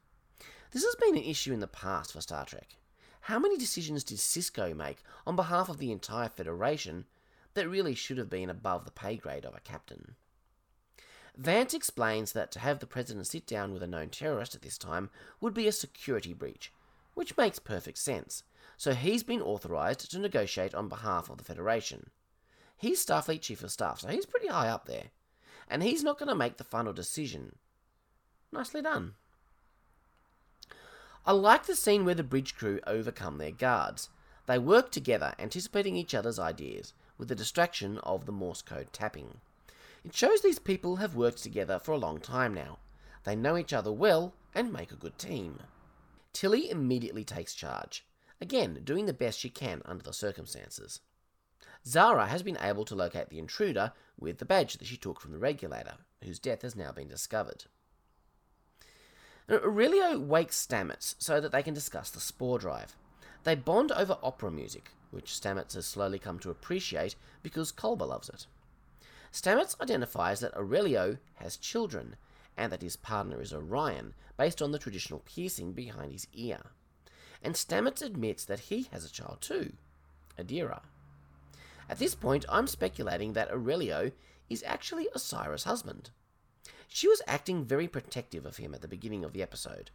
This 0.70 0.84
has 0.84 0.94
been 0.96 1.16
an 1.16 1.22
issue 1.22 1.52
in 1.52 1.60
the 1.60 1.66
past 1.66 2.12
for 2.12 2.20
Star 2.20 2.44
Trek. 2.44 2.76
How 3.22 3.38
many 3.38 3.56
decisions 3.56 4.04
did 4.04 4.18
Sisko 4.18 4.76
make 4.76 5.02
on 5.26 5.36
behalf 5.36 5.68
of 5.68 5.78
the 5.78 5.90
entire 5.90 6.28
Federation 6.28 7.06
that 7.54 7.68
really 7.68 7.94
should 7.94 8.18
have 8.18 8.28
been 8.28 8.50
above 8.50 8.84
the 8.84 8.90
pay 8.90 9.16
grade 9.16 9.44
of 9.44 9.54
a 9.54 9.60
captain? 9.60 10.14
Vance 11.36 11.72
explains 11.72 12.32
that 12.32 12.50
to 12.52 12.58
have 12.58 12.80
the 12.80 12.86
president 12.86 13.26
sit 13.26 13.46
down 13.46 13.72
with 13.72 13.82
a 13.82 13.86
known 13.86 14.10
terrorist 14.10 14.54
at 14.54 14.62
this 14.62 14.76
time 14.76 15.08
would 15.40 15.54
be 15.54 15.66
a 15.68 15.72
security 15.72 16.34
breach, 16.34 16.72
which 17.14 17.36
makes 17.36 17.58
perfect 17.58 17.96
sense, 17.96 18.42
so 18.76 18.92
he's 18.92 19.22
been 19.22 19.40
authorized 19.40 20.10
to 20.10 20.18
negotiate 20.18 20.74
on 20.74 20.88
behalf 20.88 21.30
of 21.30 21.38
the 21.38 21.44
Federation. 21.44 22.10
He's 22.76 23.04
Starfleet 23.04 23.40
Chief 23.40 23.62
of 23.62 23.70
Staff, 23.70 24.00
so 24.00 24.08
he's 24.08 24.26
pretty 24.26 24.48
high 24.48 24.68
up 24.68 24.86
there, 24.86 25.06
and 25.68 25.82
he's 25.82 26.04
not 26.04 26.18
going 26.18 26.28
to 26.28 26.34
make 26.34 26.58
the 26.58 26.64
final 26.64 26.92
decision. 26.92 27.56
Nicely 28.52 28.82
done. 28.82 29.14
I 31.28 31.32
like 31.32 31.66
the 31.66 31.76
scene 31.76 32.06
where 32.06 32.14
the 32.14 32.22
bridge 32.22 32.54
crew 32.56 32.80
overcome 32.86 33.36
their 33.36 33.50
guards. 33.50 34.08
They 34.46 34.58
work 34.58 34.90
together, 34.90 35.34
anticipating 35.38 35.94
each 35.94 36.14
other's 36.14 36.38
ideas, 36.38 36.94
with 37.18 37.28
the 37.28 37.34
distraction 37.34 37.98
of 37.98 38.24
the 38.24 38.32
Morse 38.32 38.62
code 38.62 38.94
tapping. 38.94 39.42
It 40.02 40.14
shows 40.14 40.40
these 40.40 40.58
people 40.58 40.96
have 40.96 41.14
worked 41.14 41.42
together 41.42 41.78
for 41.78 41.92
a 41.92 41.98
long 41.98 42.18
time 42.18 42.54
now. 42.54 42.78
They 43.24 43.36
know 43.36 43.58
each 43.58 43.74
other 43.74 43.92
well 43.92 44.32
and 44.54 44.72
make 44.72 44.90
a 44.90 44.96
good 44.96 45.18
team. 45.18 45.58
Tilly 46.32 46.70
immediately 46.70 47.24
takes 47.24 47.52
charge, 47.52 48.06
again 48.40 48.80
doing 48.82 49.04
the 49.04 49.12
best 49.12 49.38
she 49.38 49.50
can 49.50 49.82
under 49.84 50.04
the 50.04 50.14
circumstances. 50.14 51.00
Zara 51.86 52.28
has 52.28 52.42
been 52.42 52.56
able 52.58 52.86
to 52.86 52.94
locate 52.94 53.28
the 53.28 53.38
intruder 53.38 53.92
with 54.18 54.38
the 54.38 54.46
badge 54.46 54.78
that 54.78 54.86
she 54.86 54.96
took 54.96 55.20
from 55.20 55.32
the 55.32 55.38
regulator, 55.38 55.96
whose 56.24 56.38
death 56.38 56.62
has 56.62 56.74
now 56.74 56.90
been 56.90 57.08
discovered. 57.08 57.66
Aurelio 59.50 60.18
wakes 60.18 60.66
Stamets 60.66 61.14
so 61.18 61.40
that 61.40 61.52
they 61.52 61.62
can 61.62 61.72
discuss 61.72 62.10
the 62.10 62.20
spore 62.20 62.58
drive. 62.58 62.94
They 63.44 63.54
bond 63.54 63.92
over 63.92 64.18
opera 64.22 64.50
music, 64.50 64.90
which 65.10 65.32
Stamets 65.32 65.74
has 65.74 65.86
slowly 65.86 66.18
come 66.18 66.38
to 66.40 66.50
appreciate 66.50 67.16
because 67.42 67.72
Culber 67.72 68.06
loves 68.06 68.28
it. 68.28 68.46
Stamets 69.32 69.80
identifies 69.80 70.40
that 70.40 70.54
Aurelio 70.54 71.16
has 71.36 71.56
children, 71.56 72.16
and 72.56 72.70
that 72.72 72.82
his 72.82 72.96
partner 72.96 73.40
is 73.40 73.52
Orion, 73.54 74.14
based 74.36 74.60
on 74.60 74.72
the 74.72 74.78
traditional 74.78 75.20
piercing 75.20 75.72
behind 75.72 76.12
his 76.12 76.26
ear. 76.34 76.60
And 77.42 77.54
Stamets 77.54 78.02
admits 78.02 78.44
that 78.44 78.60
he 78.60 78.88
has 78.92 79.04
a 79.04 79.10
child 79.10 79.38
too, 79.40 79.72
Adira. 80.38 80.80
At 81.88 81.98
this 81.98 82.14
point, 82.14 82.44
I'm 82.50 82.66
speculating 82.66 83.32
that 83.32 83.50
Aurelio 83.50 84.12
is 84.50 84.62
actually 84.66 85.08
Osyraa's 85.14 85.64
husband. 85.64 86.10
She 86.88 87.06
was 87.06 87.22
acting 87.26 87.64
very 87.64 87.86
protective 87.86 88.44
of 88.44 88.56
him 88.56 88.74
at 88.74 88.82
the 88.82 88.88
beginning 88.88 89.24
of 89.24 89.32
the 89.32 89.42
episode. 89.42 89.90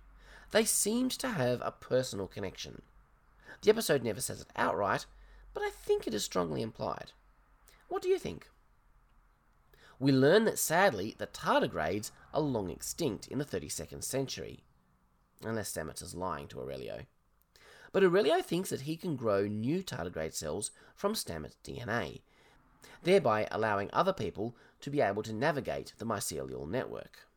They 0.51 0.63
seemed 0.63 1.11
to 1.11 1.29
have 1.29 1.61
a 1.61 1.71
personal 1.71 2.27
connection. 2.27 2.83
The 3.61 3.71
episode 3.71 4.03
never 4.03 4.21
says 4.21 4.41
it 4.41 4.47
outright, 4.55 5.05
but 5.53 5.63
I 5.63 5.71
think 5.71 6.07
it 6.07 6.13
is 6.13 6.23
strongly 6.23 6.61
implied. 6.61 7.11
What 7.87 8.01
do 8.01 8.09
you 8.09 8.19
think? 8.19 8.47
we 10.03 10.11
learn 10.11 10.43
that 10.43 10.59
sadly 10.59 11.15
the 11.17 11.27
tardigrades 11.27 12.11
are 12.33 12.41
long 12.41 12.69
extinct 12.69 13.27
in 13.27 13.37
the 13.37 13.45
32nd 13.45 14.03
century. 14.03 14.63
Unless 15.43 15.73
Stamets 15.73 16.01
is 16.01 16.13
lying 16.13 16.47
to 16.49 16.59
Aurelio. 16.59 17.05
But 17.93 18.03
Aurelio 18.03 18.41
thinks 18.41 18.69
that 18.69 18.81
he 18.81 18.97
can 18.97 19.15
grow 19.15 19.47
new 19.47 19.81
tardigrade 19.81 20.33
cells 20.33 20.71
from 20.93 21.13
Stamets' 21.13 21.55
DNA, 21.63 22.19
thereby 23.03 23.47
allowing 23.49 23.89
other 23.93 24.11
people 24.11 24.57
to 24.83 24.89
be 24.89 25.01
able 25.01 25.23
to 25.23 25.33
navigate 25.33 25.93
the 25.97 26.05
mycelial 26.05 26.69
network. 26.69 27.27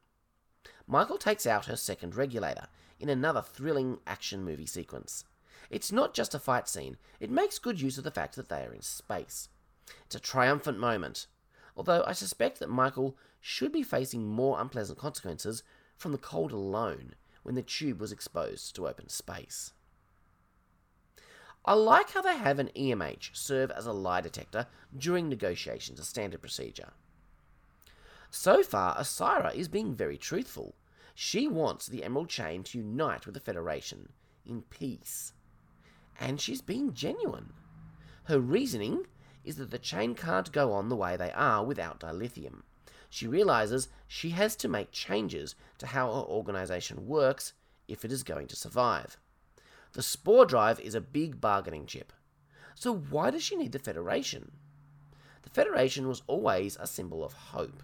Michael 0.87 1.17
takes 1.17 1.47
out 1.47 1.67
her 1.67 1.77
second 1.77 2.17
regulator 2.17 2.67
in 2.99 3.09
another 3.09 3.41
thrilling 3.41 3.99
action 4.07 4.45
movie 4.45 4.67
sequence. 4.67 5.25
It's 5.71 5.93
not 5.93 6.13
just 6.13 6.35
a 6.35 6.41
fight 6.41 6.69
scene, 6.69 6.97
it 7.21 7.31
makes 7.31 7.61
good 7.61 7.81
use 7.81 7.99
of 7.99 8.05
the 8.05 8.11
fact 8.11 8.35
that 8.35 8.49
they 8.49 8.65
are 8.65 8.73
in 8.73 8.83
space. 8.83 9.49
It's 10.05 10.17
a 10.17 10.21
triumphant 10.21 10.79
moment, 10.79 11.27
although 11.77 12.03
I 12.05 12.13
suspect 12.13 12.59
that 12.59 12.69
Michael 12.69 13.17
should 13.41 13.71
be 13.71 13.85
facing 13.85 14.27
more 14.27 14.61
unpleasant 14.61 14.99
consequences 14.99 15.63
from 15.97 16.11
the 16.11 16.19
cold 16.19 16.51
alone 16.51 17.15
when 17.45 17.55
the 17.55 17.63
tube 17.63 18.01
was 18.01 18.11
exposed 18.11 18.75
to 18.75 18.89
open 18.89 19.09
space. 19.09 19.73
I 21.65 21.75
like 21.75 22.11
how 22.11 22.23
they 22.23 22.37
have 22.37 22.59
an 22.59 22.71
EMH 22.77 23.37
serve 23.37 23.71
as 23.71 23.87
a 23.87 23.93
lie 23.93 24.21
detector 24.21 24.67
during 24.97 25.29
negotiations, 25.29 26.01
a 26.01 26.05
standard 26.05 26.41
procedure. 26.41 26.91
So 28.31 28.63
far, 28.63 28.97
Osyraa 28.97 29.55
is 29.55 29.69
being 29.69 29.95
very 29.95 30.19
truthful. 30.19 30.75
She 31.15 31.49
wants 31.49 31.87
the 31.87 32.05
Emerald 32.05 32.29
Chain 32.29 32.63
to 32.65 32.79
unite 32.79 33.25
with 33.25 33.35
the 33.35 33.41
Federation 33.41 34.11
in 34.45 34.63
peace. 34.63 35.33
And 36.21 36.41
she's 36.41 36.61
being 36.61 36.93
genuine. 36.93 37.53
Her 38.25 38.41
reasoning 38.41 39.07
is 39.45 39.57
that 39.57 39.71
the 39.71 39.79
chain 39.79 40.15
can't 40.15 40.53
go 40.53 40.73
on 40.73 40.89
the 40.89 40.97
way 40.97 41.17
they 41.17 41.31
are 41.33 41.65
without 41.65 42.01
dilithium. 42.01 42.63
She 43.09 43.27
realizes 43.27 43.89
she 44.09 44.31
has 44.31 44.57
to 44.57 44.69
make 44.69 44.91
changes 44.91 45.55
to 45.79 45.87
how 45.87 46.13
her 46.13 46.21
organization 46.23 47.07
works 47.07 47.53
if 47.87 48.05
it 48.05 48.11
is 48.11 48.23
going 48.23 48.49
to 48.49 48.57
survive. 48.57 49.17
The 49.93 50.03
spore 50.03 50.45
drive 50.45 50.81
is 50.81 50.95
a 50.95 51.01
big 51.01 51.41
bargaining 51.41 51.87
chip. 51.87 52.13
So 52.75 52.95
why 52.95 53.31
does 53.31 53.43
she 53.43 53.57
need 53.57 53.73
the 53.73 53.79
Federation? 53.79 54.51
The 55.43 55.51
Federation 55.51 56.09
was 56.09 56.23
always 56.27 56.77
a 56.77 56.87
symbol 56.87 57.25
of 57.25 57.33
hope. 57.33 57.83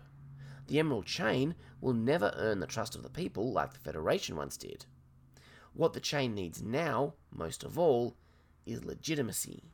The 0.66 0.78
Emerald 0.78 1.06
Chain 1.06 1.54
will 1.80 1.92
never 1.92 2.32
earn 2.36 2.60
the 2.60 2.66
trust 2.66 2.94
of 2.94 3.02
the 3.02 3.10
people 3.10 3.52
like 3.52 3.72
the 3.72 3.80
Federation 3.80 4.36
once 4.36 4.56
did. 4.56 4.86
What 5.74 5.92
the 5.92 6.00
chain 6.00 6.34
needs 6.34 6.62
now, 6.62 7.14
most 7.30 7.64
of 7.64 7.78
all, 7.78 8.16
is 8.66 8.84
legitimacy. 8.84 9.64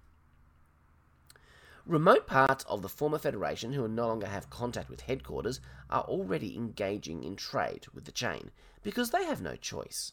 Remote 1.85 2.27
parts 2.27 2.65
of 2.65 2.83
the 2.83 2.89
former 2.89 3.19
Federation 3.19 3.73
who 3.73 3.89
no 3.89 4.09
longer 4.09 4.27
have 4.27 4.51
contact 4.51 4.91
with 4.91 5.01
headquarters 5.03 5.61
are 5.89 6.03
already 6.03 6.55
engaging 6.55 7.25
in 7.25 7.35
trade 7.35 7.87
with 7.95 8.05
the 8.05 8.13
chain 8.13 8.51
because 8.83 9.11
they 9.11 9.25
have 9.25 9.41
no 9.41 9.57
choice. 9.57 10.13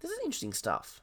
This 0.00 0.10
is 0.10 0.18
interesting 0.24 0.52
stuff. 0.52 1.02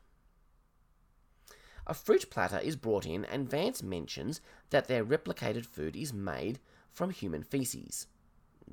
A 1.87 1.93
fruit 1.93 2.29
platter 2.29 2.59
is 2.59 2.75
brought 2.75 3.05
in, 3.05 3.25
and 3.25 3.49
Vance 3.49 3.81
mentions 3.81 4.41
that 4.69 4.87
their 4.87 5.03
replicated 5.03 5.65
food 5.65 5.95
is 5.95 6.13
made 6.13 6.59
from 6.89 7.09
human 7.09 7.43
feces. 7.43 8.07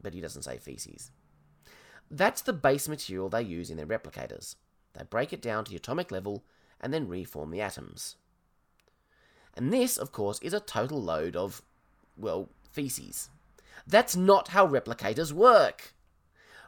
But 0.02 0.14
he 0.14 0.20
doesn't 0.20 0.42
say 0.42 0.58
feces. 0.58 1.10
That's 2.10 2.42
the 2.42 2.52
base 2.52 2.88
material 2.88 3.28
they 3.28 3.42
use 3.42 3.70
in 3.70 3.76
their 3.76 3.86
replicators. 3.86 4.56
They 4.94 5.04
break 5.04 5.32
it 5.32 5.42
down 5.42 5.64
to 5.64 5.70
the 5.70 5.76
atomic 5.76 6.10
level 6.10 6.44
and 6.80 6.92
then 6.92 7.08
reform 7.08 7.50
the 7.50 7.60
atoms. 7.60 8.16
And 9.54 9.72
this, 9.72 9.96
of 9.96 10.12
course, 10.12 10.38
is 10.40 10.52
a 10.52 10.60
total 10.60 11.02
load 11.02 11.36
of, 11.36 11.62
well, 12.16 12.48
feces. 12.70 13.28
That's 13.86 14.16
not 14.16 14.48
how 14.48 14.66
replicators 14.66 15.32
work. 15.32 15.94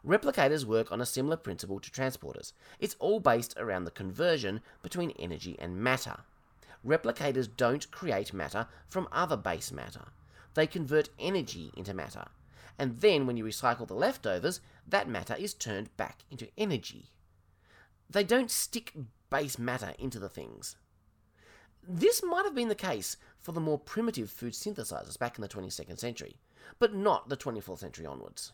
Replicators 0.07 0.65
work 0.65 0.91
on 0.91 1.01
a 1.01 1.07
similar 1.07 1.37
principle 1.37 1.79
to 1.79 1.91
transporters. 1.91 2.53
It's 2.79 2.97
all 2.99 3.21
based 3.21 3.55
around 3.59 3.85
the 3.85 3.91
conversion 3.91 4.61
between 4.83 5.13
energy 5.13 5.57
and 5.59 5.77
matter. 5.77 6.21
Replicators 6.87 7.49
don't 7.55 7.91
create 7.91 8.33
matter 8.33 8.67
from 8.89 9.09
other 9.13 9.37
base 9.37 9.71
matter. 9.71 10.09
They 10.55 10.67
convert 10.67 11.11
energy 11.19 11.71
into 11.77 11.95
matter. 11.95 12.25
And 12.81 13.01
then 13.01 13.27
when 13.27 13.37
you 13.37 13.45
recycle 13.45 13.87
the 13.87 13.93
leftovers, 13.93 14.63
that 14.89 15.07
matter 15.07 15.37
is 15.39 15.53
turned 15.53 15.95
back 15.99 16.25
into 16.31 16.49
energy. 16.57 17.11
They 18.09 18.25
don't 18.25 18.51
stick 18.51 18.95
base 19.29 19.59
matter 19.59 19.93
into 19.99 20.19
the 20.19 20.31
things. 20.31 20.77
This 21.87 22.23
might 22.23 22.47
have 22.47 22.55
been 22.55 22.69
the 22.69 22.75
case 22.75 23.19
for 23.39 23.53
the 23.53 23.61
more 23.61 23.79
primitive 23.79 24.31
food 24.31 24.55
synthesizers 24.55 25.19
back 25.19 25.37
in 25.37 25.43
the 25.43 25.49
22nd 25.49 25.99
century, 25.99 26.37
but 26.79 26.95
not 26.95 27.29
the 27.29 27.37
24th 27.37 27.81
century 27.81 28.07
onwards. 28.07 28.53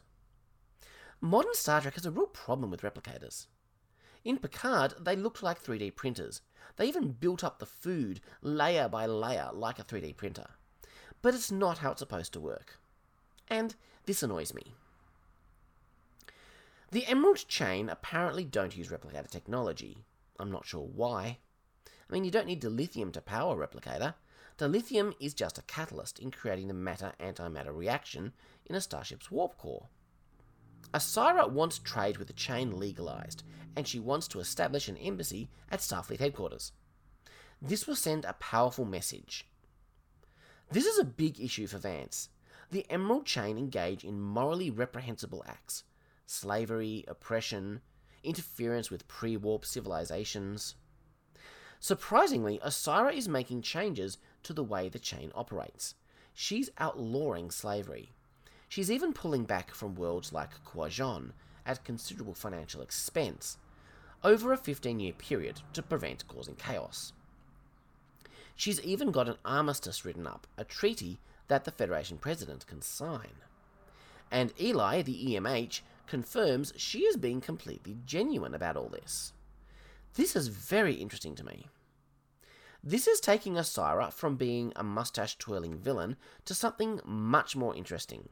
Modern 1.20 1.54
Star 1.54 1.80
Trek 1.80 1.94
has 1.94 2.04
a 2.04 2.10
real 2.10 2.26
problem 2.26 2.72
with 2.72 2.82
replicators. 2.82 3.46
In 4.24 4.38
Picard, 4.38 4.94
they 5.00 5.14
looked 5.14 5.44
like 5.44 5.62
3D 5.62 5.94
printers. 5.94 6.40
They 6.78 6.88
even 6.88 7.12
built 7.12 7.44
up 7.44 7.60
the 7.60 7.64
food 7.64 8.20
layer 8.42 8.88
by 8.88 9.06
layer 9.06 9.50
like 9.52 9.78
a 9.78 9.84
3D 9.84 10.16
printer. 10.16 10.48
But 11.22 11.34
it's 11.34 11.52
not 11.52 11.78
how 11.78 11.92
it's 11.92 12.00
supposed 12.00 12.32
to 12.32 12.40
work. 12.40 12.80
And 13.48 13.76
this 14.06 14.22
annoys 14.22 14.54
me. 14.54 14.74
The 16.92 17.06
Emerald 17.06 17.44
Chain 17.48 17.88
apparently 17.88 18.44
don't 18.44 18.76
use 18.76 18.88
replicator 18.88 19.28
technology. 19.28 20.04
I'm 20.38 20.50
not 20.50 20.66
sure 20.66 20.88
why. 20.94 21.38
I 22.08 22.12
mean, 22.12 22.24
you 22.24 22.30
don't 22.30 22.46
need 22.46 22.62
dilithium 22.62 23.12
to 23.12 23.20
power 23.20 23.60
a 23.60 23.66
replicator. 23.66 24.14
Dilithium 24.58 25.12
is 25.20 25.34
just 25.34 25.58
a 25.58 25.62
catalyst 25.62 26.18
in 26.20 26.30
creating 26.30 26.68
the 26.68 26.74
matter-antimatter 26.74 27.76
reaction 27.76 28.32
in 28.64 28.76
a 28.76 28.80
starship's 28.80 29.30
warp 29.30 29.58
core. 29.58 29.88
Osyraa 30.94 31.50
wants 31.50 31.78
trade 31.78 32.16
with 32.16 32.28
the 32.28 32.32
chain 32.32 32.78
legalized, 32.78 33.42
and 33.74 33.86
she 33.86 33.98
wants 33.98 34.28
to 34.28 34.40
establish 34.40 34.88
an 34.88 34.96
embassy 34.96 35.50
at 35.70 35.80
Starfleet 35.80 36.20
headquarters. 36.20 36.72
This 37.60 37.86
will 37.86 37.96
send 37.96 38.24
a 38.24 38.34
powerful 38.34 38.84
message. 38.84 39.46
This 40.70 40.86
is 40.86 40.98
a 40.98 41.04
big 41.04 41.40
issue 41.40 41.66
for 41.66 41.78
Vance. 41.78 42.28
The 42.70 42.86
Emerald 42.90 43.26
Chain 43.26 43.58
engage 43.58 44.04
in 44.04 44.20
morally 44.20 44.70
reprehensible 44.70 45.44
acts 45.46 45.84
slavery, 46.26 47.04
oppression, 47.06 47.80
interference 48.24 48.90
with 48.90 49.06
pre 49.06 49.36
warp 49.36 49.64
civilizations. 49.64 50.74
Surprisingly, 51.78 52.58
Osyraa 52.64 53.14
is 53.14 53.28
making 53.28 53.62
changes 53.62 54.18
to 54.42 54.52
the 54.52 54.64
way 54.64 54.88
the 54.88 54.98
chain 54.98 55.30
operates. 55.34 55.94
She's 56.34 56.70
outlawing 56.78 57.50
slavery. 57.50 58.10
She's 58.68 58.90
even 58.90 59.12
pulling 59.12 59.44
back 59.44 59.72
from 59.72 59.94
worlds 59.94 60.32
like 60.32 60.64
Quajon 60.64 61.32
at 61.64 61.84
considerable 61.84 62.34
financial 62.34 62.82
expense 62.82 63.58
over 64.24 64.52
a 64.52 64.56
15 64.56 64.98
year 64.98 65.12
period 65.12 65.60
to 65.72 65.82
prevent 65.82 66.26
causing 66.26 66.56
chaos. 66.56 67.12
She's 68.56 68.80
even 68.80 69.12
got 69.12 69.28
an 69.28 69.36
armistice 69.44 70.04
written 70.04 70.26
up, 70.26 70.46
a 70.56 70.64
treaty 70.64 71.20
that 71.48 71.64
the 71.64 71.70
Federation 71.70 72.18
president 72.18 72.66
can 72.66 72.82
sign. 72.82 73.40
And 74.30 74.52
Eli, 74.60 75.02
the 75.02 75.34
EMH, 75.34 75.80
confirms 76.06 76.72
she 76.76 77.00
is 77.00 77.16
being 77.16 77.40
completely 77.40 77.96
genuine 78.04 78.54
about 78.54 78.76
all 78.76 78.88
this. 78.88 79.32
This 80.14 80.34
is 80.34 80.48
very 80.48 80.94
interesting 80.94 81.34
to 81.36 81.44
me. 81.44 81.66
This 82.82 83.06
is 83.06 83.20
taking 83.20 83.54
Osyraa 83.54 84.12
from 84.12 84.36
being 84.36 84.72
a 84.76 84.84
mustache 84.84 85.36
twirling 85.38 85.76
villain 85.76 86.16
to 86.44 86.54
something 86.54 87.00
much 87.04 87.56
more 87.56 87.74
interesting. 87.74 88.28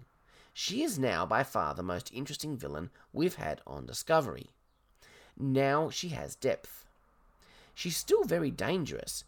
She 0.52 0.82
is 0.82 0.98
now 0.98 1.26
by 1.26 1.42
far 1.42 1.74
the 1.74 1.82
most 1.82 2.12
interesting 2.14 2.56
villain 2.56 2.90
we've 3.12 3.34
had 3.34 3.60
on 3.66 3.86
Discovery. 3.86 4.50
Now 5.36 5.90
she 5.90 6.10
has 6.10 6.36
depth. 6.36 6.84
She's 7.74 7.96
still 7.96 8.22
very 8.22 8.52
dangerous, 8.52 9.24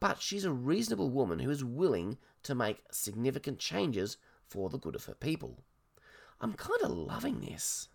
but 0.00 0.20
she's 0.20 0.44
a 0.44 0.52
reasonable 0.52 1.10
woman 1.10 1.40
who 1.40 1.50
is 1.50 1.64
willing 1.64 2.18
to 2.44 2.54
make 2.54 2.82
significant 2.90 3.58
changes 3.58 4.16
for 4.46 4.68
the 4.68 4.78
good 4.78 4.94
of 4.94 5.04
her 5.06 5.14
people. 5.14 5.58
I'm 6.40 6.54
kind 6.54 6.80
of 6.82 6.90
loving 6.90 7.40
this. 7.40 7.88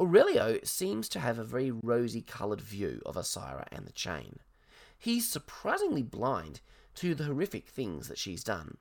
Aurelio 0.00 0.58
seems 0.64 1.08
to 1.10 1.20
have 1.20 1.38
a 1.38 1.44
very 1.44 1.70
rosy 1.70 2.22
coloured 2.22 2.60
view 2.60 3.02
of 3.04 3.16
Osyraa 3.16 3.68
and 3.70 3.86
the 3.86 3.92
chain. 3.92 4.38
He's 4.98 5.28
surprisingly 5.28 6.02
blind 6.02 6.60
to 6.94 7.14
the 7.14 7.24
horrific 7.24 7.68
things 7.68 8.08
that 8.08 8.18
she's 8.18 8.42
done. 8.42 8.78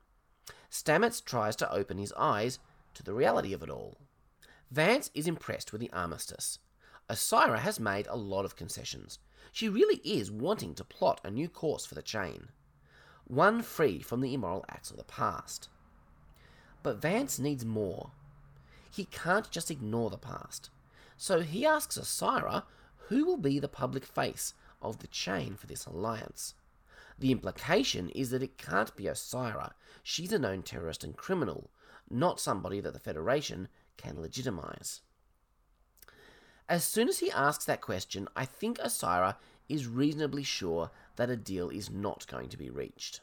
Stamets 0.70 1.24
tries 1.24 1.56
to 1.58 1.72
open 1.72 1.98
his 1.98 2.14
eyes 2.14 2.60
to 2.94 3.04
the 3.04 3.14
reality 3.14 3.54
of 3.54 3.62
it 3.62 3.70
all. 3.70 3.98
Vance 4.72 5.12
is 5.14 5.28
impressed 5.28 5.72
with 5.72 5.82
the 5.82 5.92
armistice. 5.92 6.60
Osyraa 7.12 7.60
has 7.60 7.78
made 7.78 8.08
a 8.08 8.16
lot 8.16 8.46
of 8.46 8.56
concessions. 8.56 9.20
She 9.52 9.68
really 9.68 9.98
is 9.98 10.32
wanting 10.32 10.74
to 10.76 10.86
plot 10.86 11.20
a 11.26 11.30
new 11.30 11.50
course 11.50 11.86
for 11.86 11.94
the 11.94 12.02
chain, 12.02 12.48
one 13.26 13.62
free 13.62 14.00
from 14.00 14.22
the 14.22 14.34
immoral 14.34 14.64
acts 14.70 14.92
of 14.92 14.98
the 14.98 15.04
past. 15.04 15.68
But 16.84 17.02
Vance 17.02 17.38
needs 17.38 17.66
more. 17.66 18.12
He 18.90 19.04
can't 19.04 19.52
just 19.52 19.70
ignore 19.70 20.10
the 20.10 20.18
past. 20.18 20.70
So 21.18 21.42
he 21.42 21.66
asks 21.66 21.98
Osyraa 21.98 22.64
who 23.10 23.26
will 23.26 23.38
be 23.38 23.60
the 23.60 23.68
public 23.68 24.06
face 24.06 24.54
of 24.82 25.00
the 25.00 25.08
chain 25.08 25.56
for 25.56 25.68
this 25.68 25.86
alliance. 25.86 26.56
The 27.20 27.34
implication 27.34 28.10
is 28.12 28.30
that 28.30 28.42
it 28.42 28.58
can't 28.58 28.96
be 28.96 29.04
Osyraa. 29.04 29.74
She's 30.02 30.32
a 30.32 30.40
known 30.40 30.64
terrorist 30.64 31.04
and 31.04 31.18
criminal, 31.18 31.72
not 32.10 32.40
somebody 32.40 32.80
that 32.80 32.94
the 32.94 33.00
Federation 33.00 33.68
can 33.98 34.22
legitimize. 34.22 35.02
As 36.72 36.84
soon 36.84 37.10
as 37.10 37.20
he 37.20 37.30
asks 37.32 37.66
that 37.66 37.82
question, 37.82 38.28
I 38.36 38.46
think 38.46 38.80
Osyraa 38.80 39.36
is 39.68 39.88
reasonably 39.88 40.44
sure 40.44 40.90
that 41.18 41.30
a 41.30 41.36
deal 41.36 41.70
is 41.70 41.92
not 41.92 42.26
going 42.28 42.50
to 42.50 42.58
be 42.58 42.70
reached. 42.70 43.20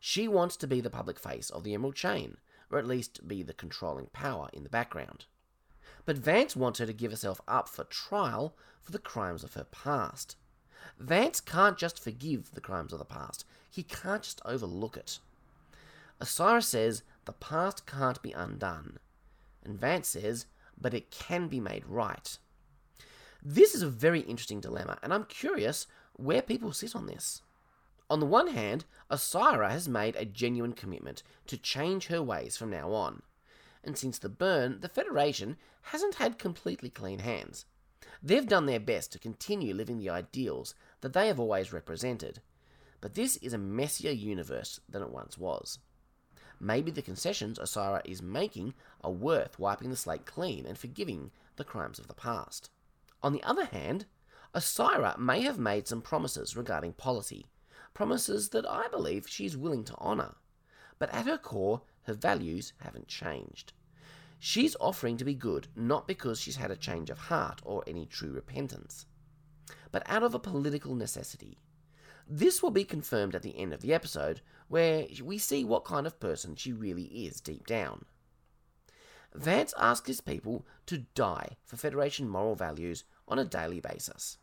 She 0.00 0.26
wants 0.26 0.56
to 0.56 0.66
be 0.66 0.80
the 0.80 0.90
public 0.90 1.18
face 1.18 1.50
of 1.50 1.62
the 1.62 1.74
Emerald 1.74 1.94
Chain, 1.94 2.38
or 2.70 2.78
at 2.78 2.86
least 2.86 3.28
be 3.28 3.42
the 3.42 3.52
controlling 3.52 4.06
power 4.06 4.48
in 4.52 4.64
the 4.64 4.70
background 4.70 5.26
but 6.04 6.16
Vance 6.16 6.56
wants 6.56 6.78
her 6.78 6.86
to 6.86 6.92
give 6.92 7.10
herself 7.10 7.40
up 7.46 7.68
for 7.68 7.84
trial 7.84 8.54
for 8.80 8.92
the 8.92 8.98
crimes 8.98 9.44
of 9.44 9.54
her 9.54 9.64
past. 9.64 10.36
Vance 10.98 11.40
can't 11.40 11.78
just 11.78 12.02
forgive 12.02 12.52
the 12.52 12.60
crimes 12.60 12.92
of 12.92 12.98
the 12.98 13.04
past, 13.04 13.44
he 13.70 13.82
can't 13.82 14.22
just 14.22 14.40
overlook 14.44 14.96
it. 14.96 15.18
Osyraa 16.20 16.62
says 16.62 17.02
the 17.24 17.32
past 17.32 17.86
can't 17.86 18.20
be 18.22 18.32
undone, 18.32 18.98
and 19.64 19.78
Vance 19.78 20.08
says, 20.08 20.46
but 20.80 20.94
it 20.94 21.10
can 21.10 21.48
be 21.48 21.60
made 21.60 21.86
right. 21.86 22.38
This 23.42 23.74
is 23.74 23.82
a 23.82 23.88
very 23.88 24.20
interesting 24.20 24.60
dilemma, 24.60 24.98
and 25.02 25.14
I'm 25.14 25.24
curious 25.24 25.86
where 26.14 26.42
people 26.42 26.72
sit 26.72 26.94
on 26.94 27.06
this. 27.06 27.42
On 28.08 28.20
the 28.20 28.26
one 28.26 28.48
hand, 28.48 28.84
Osyraa 29.10 29.70
has 29.70 29.88
made 29.88 30.16
a 30.16 30.24
genuine 30.24 30.72
commitment 30.72 31.22
to 31.46 31.56
change 31.56 32.08
her 32.08 32.22
ways 32.22 32.56
from 32.56 32.70
now 32.70 32.92
on 32.92 33.22
and 33.82 33.96
since 33.96 34.18
the 34.18 34.28
burn, 34.28 34.80
the 34.80 34.88
Federation 34.88 35.56
hasn't 35.82 36.16
had 36.16 36.38
completely 36.38 36.90
clean 36.90 37.20
hands. 37.20 37.64
They've 38.22 38.46
done 38.46 38.66
their 38.66 38.80
best 38.80 39.12
to 39.12 39.18
continue 39.18 39.74
living 39.74 39.98
the 39.98 40.10
ideals 40.10 40.74
that 41.00 41.12
they 41.12 41.28
have 41.28 41.40
always 41.40 41.72
represented, 41.72 42.42
but 43.00 43.14
this 43.14 43.36
is 43.38 43.54
a 43.54 43.58
messier 43.58 44.10
universe 44.10 44.80
than 44.88 45.02
it 45.02 45.10
once 45.10 45.38
was. 45.38 45.78
Maybe 46.58 46.90
the 46.90 47.00
concessions 47.00 47.58
Osyraa 47.58 48.02
is 48.04 48.20
making 48.20 48.74
are 49.02 49.10
worth 49.10 49.58
wiping 49.58 49.88
the 49.88 49.96
slate 49.96 50.26
clean 50.26 50.66
and 50.66 50.76
forgiving 50.76 51.30
the 51.56 51.64
crimes 51.64 51.98
of 51.98 52.06
the 52.06 52.14
past. 52.14 52.70
On 53.22 53.32
the 53.32 53.42
other 53.42 53.66
hand, 53.66 54.06
Osyraa 54.54 55.18
may 55.18 55.42
have 55.42 55.58
made 55.58 55.86
some 55.86 56.00
promises 56.00 56.56
regarding 56.56 56.94
policy, 56.94 57.46
promises 57.94 58.48
that 58.50 58.66
I 58.66 58.88
believe 58.88 59.28
she 59.28 59.46
is 59.46 59.56
willing 59.56 59.84
to 59.84 59.96
honour. 59.96 60.36
But 60.98 61.12
at 61.14 61.26
her 61.26 61.38
core, 61.38 61.82
her 62.04 62.14
values 62.14 62.72
haven't 62.78 63.08
changed. 63.08 63.72
She's 64.38 64.76
offering 64.80 65.18
to 65.18 65.24
be 65.24 65.34
good 65.34 65.68
not 65.76 66.08
because 66.08 66.40
she's 66.40 66.56
had 66.56 66.70
a 66.70 66.76
change 66.76 67.10
of 67.10 67.18
heart 67.18 67.60
or 67.62 67.84
any 67.86 68.06
true 68.06 68.32
repentance, 68.32 69.04
but 69.92 70.02
out 70.06 70.22
of 70.22 70.34
a 70.34 70.38
political 70.38 70.94
necessity. 70.94 71.58
This 72.26 72.62
will 72.62 72.70
be 72.70 72.84
confirmed 72.84 73.34
at 73.34 73.42
the 73.42 73.58
end 73.58 73.74
of 73.74 73.82
the 73.82 73.92
episode, 73.92 74.40
where 74.68 75.06
we 75.22 75.36
see 75.36 75.64
what 75.64 75.84
kind 75.84 76.06
of 76.06 76.20
person 76.20 76.56
she 76.56 76.72
really 76.72 77.26
is 77.26 77.40
deep 77.40 77.66
down. 77.66 78.06
Vance 79.34 79.72
asks 79.78 80.08
his 80.08 80.20
people 80.20 80.66
to 80.86 81.06
die 81.14 81.56
for 81.64 81.76
Federation 81.76 82.28
moral 82.28 82.56
values 82.56 83.04
on 83.28 83.38
a 83.38 83.44
daily 83.44 83.80
basis. 83.80 84.38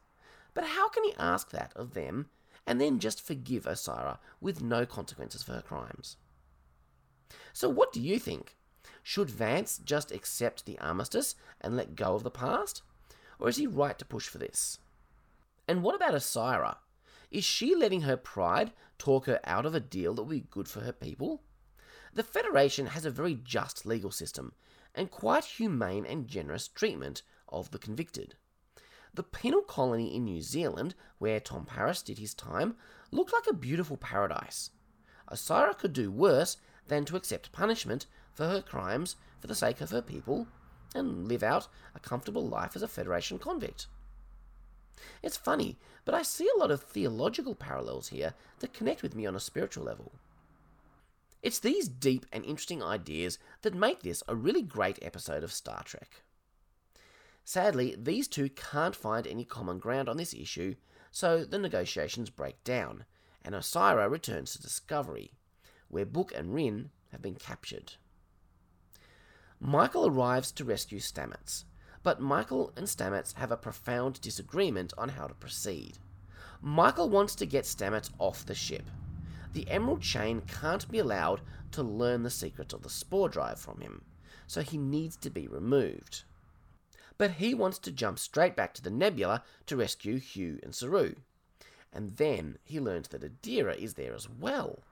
But 0.53 0.65
how 0.65 0.89
can 0.89 1.03
he 1.03 1.13
ask 1.19 1.51
that 1.51 1.73
of 1.75 1.93
them 1.93 2.27
and 2.65 2.79
then 2.79 2.99
just 2.99 3.21
forgive 3.21 3.65
Osyraa 3.65 4.17
with 4.39 4.63
no 4.63 4.85
consequences 4.85 5.43
for 5.43 5.53
her 5.53 5.61
crimes? 5.61 6.17
So, 7.53 7.69
what 7.69 7.91
do 7.91 7.99
you 7.99 8.17
think? 8.17 8.55
Should 9.03 9.29
Vance 9.29 9.77
just 9.77 10.11
accept 10.11 10.65
the 10.65 10.79
armistice 10.79 11.35
and 11.61 11.75
let 11.75 11.95
go 11.95 12.15
of 12.15 12.23
the 12.23 12.31
past? 12.31 12.81
Or 13.39 13.49
is 13.49 13.57
he 13.57 13.67
right 13.67 13.97
to 13.99 14.05
push 14.05 14.27
for 14.27 14.37
this? 14.37 14.79
And 15.67 15.83
what 15.83 15.95
about 15.95 16.13
Osyraa? 16.13 16.77
Is 17.29 17.43
she 17.43 17.75
letting 17.75 18.01
her 18.01 18.17
pride 18.17 18.71
talk 18.97 19.25
her 19.25 19.39
out 19.43 19.65
of 19.65 19.75
a 19.75 19.79
deal 19.79 20.13
that 20.13 20.23
will 20.23 20.31
be 20.31 20.45
good 20.49 20.67
for 20.67 20.79
her 20.79 20.93
people? 20.93 21.41
The 22.13 22.23
Federation 22.23 22.87
has 22.87 23.05
a 23.05 23.11
very 23.11 23.35
just 23.35 23.85
legal 23.85 24.11
system 24.11 24.53
and 24.97 25.11
quite 25.11 25.45
humane 25.45 26.05
and 26.05 26.27
generous 26.27 26.67
treatment 26.67 27.21
of 27.47 27.71
the 27.71 27.79
convicted. 27.79 28.35
The 29.13 29.23
penal 29.23 29.61
colony 29.61 30.13
in 30.13 30.25
New 30.25 30.41
Zealand, 30.41 30.95
where 31.19 31.39
Tom 31.39 31.65
Paris 31.65 32.01
did 32.01 32.17
his 32.17 32.33
time, 32.33 32.75
looked 33.11 33.31
like 33.31 33.47
a 33.47 33.53
beautiful 33.53 33.97
paradise. 33.97 34.71
Osyraa 35.31 35.77
could 35.77 35.93
do 35.93 36.11
worse 36.11 36.57
than 36.87 37.05
to 37.05 37.15
accept 37.15 37.51
punishment 37.51 38.05
for 38.33 38.47
her 38.47 38.61
crimes 38.61 39.15
for 39.39 39.47
the 39.47 39.55
sake 39.55 39.81
of 39.81 39.91
her 39.91 40.01
people 40.01 40.47
and 40.95 41.27
live 41.27 41.43
out 41.43 41.67
a 41.95 41.99
comfortable 41.99 42.47
life 42.47 42.75
as 42.75 42.81
a 42.81 42.87
Federation 42.87 43.37
convict. 43.39 43.87
It's 45.21 45.37
funny, 45.37 45.77
but 46.05 46.15
I 46.15 46.21
see 46.23 46.49
a 46.49 46.59
lot 46.59 46.71
of 46.71 46.81
theological 46.81 47.55
parallels 47.55 48.09
here 48.09 48.33
that 48.59 48.73
connect 48.73 49.03
with 49.03 49.15
me 49.15 49.25
on 49.25 49.35
a 49.35 49.39
spiritual 49.39 49.83
level. 49.83 50.11
It's 51.41 51.59
these 51.59 51.87
deep 51.87 52.25
and 52.31 52.43
interesting 52.43 52.81
ideas 52.81 53.37
that 53.61 53.73
make 53.73 54.01
this 54.01 54.23
a 54.27 54.35
really 54.35 54.63
great 54.63 54.99
episode 55.01 55.43
of 55.43 55.53
Star 55.53 55.83
Trek. 55.83 56.23
Sadly, 57.43 57.95
these 57.97 58.27
two 58.27 58.49
can't 58.49 58.95
find 58.95 59.25
any 59.25 59.45
common 59.45 59.79
ground 59.79 60.09
on 60.09 60.17
this 60.17 60.33
issue, 60.33 60.75
so 61.11 61.45
the 61.45 61.57
negotiations 61.59 62.29
break 62.29 62.61
down, 62.63 63.05
and 63.43 63.55
Osyraa 63.55 64.09
returns 64.09 64.51
to 64.53 64.61
Discovery, 64.61 65.31
where 65.87 66.05
Book 66.05 66.33
and 66.35 66.53
Ryn 66.53 66.89
have 67.11 67.21
been 67.21 67.35
captured. 67.35 67.93
Michael 69.59 70.07
arrives 70.07 70.51
to 70.51 70.65
rescue 70.65 70.99
Stamets, 70.99 71.63
but 72.03 72.19
Michael 72.19 72.73
and 72.75 72.87
Stamets 72.87 73.33
have 73.35 73.51
a 73.51 73.57
profound 73.57 74.19
disagreement 74.21 74.93
on 74.97 75.09
how 75.09 75.27
to 75.27 75.33
proceed. 75.33 75.99
Michael 76.61 77.09
wants 77.09 77.35
to 77.35 77.45
get 77.45 77.63
Stamets 77.63 78.09
off 78.19 78.45
the 78.45 78.55
ship. 78.55 78.83
The 79.53 79.67
Emerald 79.69 80.01
Chain 80.01 80.41
can't 80.41 80.89
be 80.89 80.99
allowed 80.99 81.41
to 81.71 81.83
learn 81.83 82.23
the 82.23 82.29
secrets 82.29 82.73
of 82.73 82.83
the 82.83 82.89
spore 82.89 83.29
drive 83.29 83.59
from 83.59 83.79
him, 83.79 84.03
so 84.45 84.61
he 84.61 84.77
needs 84.77 85.15
to 85.17 85.29
be 85.29 85.47
removed. 85.47 86.23
But 87.17 87.31
he 87.31 87.53
wants 87.53 87.79
to 87.79 87.91
jump 87.91 88.19
straight 88.19 88.55
back 88.55 88.73
to 88.75 88.83
the 88.83 88.89
Nebula 88.91 89.43
to 89.65 89.77
rescue 89.77 90.19
Hugh 90.19 90.59
and 90.61 90.75
Saru. 90.75 91.15
And 91.91 92.17
then 92.17 92.59
he 92.63 92.79
learns 92.79 93.07
that 93.07 93.21
Adira 93.21 93.75
is 93.75 93.95
there 93.95 94.13
as 94.13 94.29
well. 94.29 94.83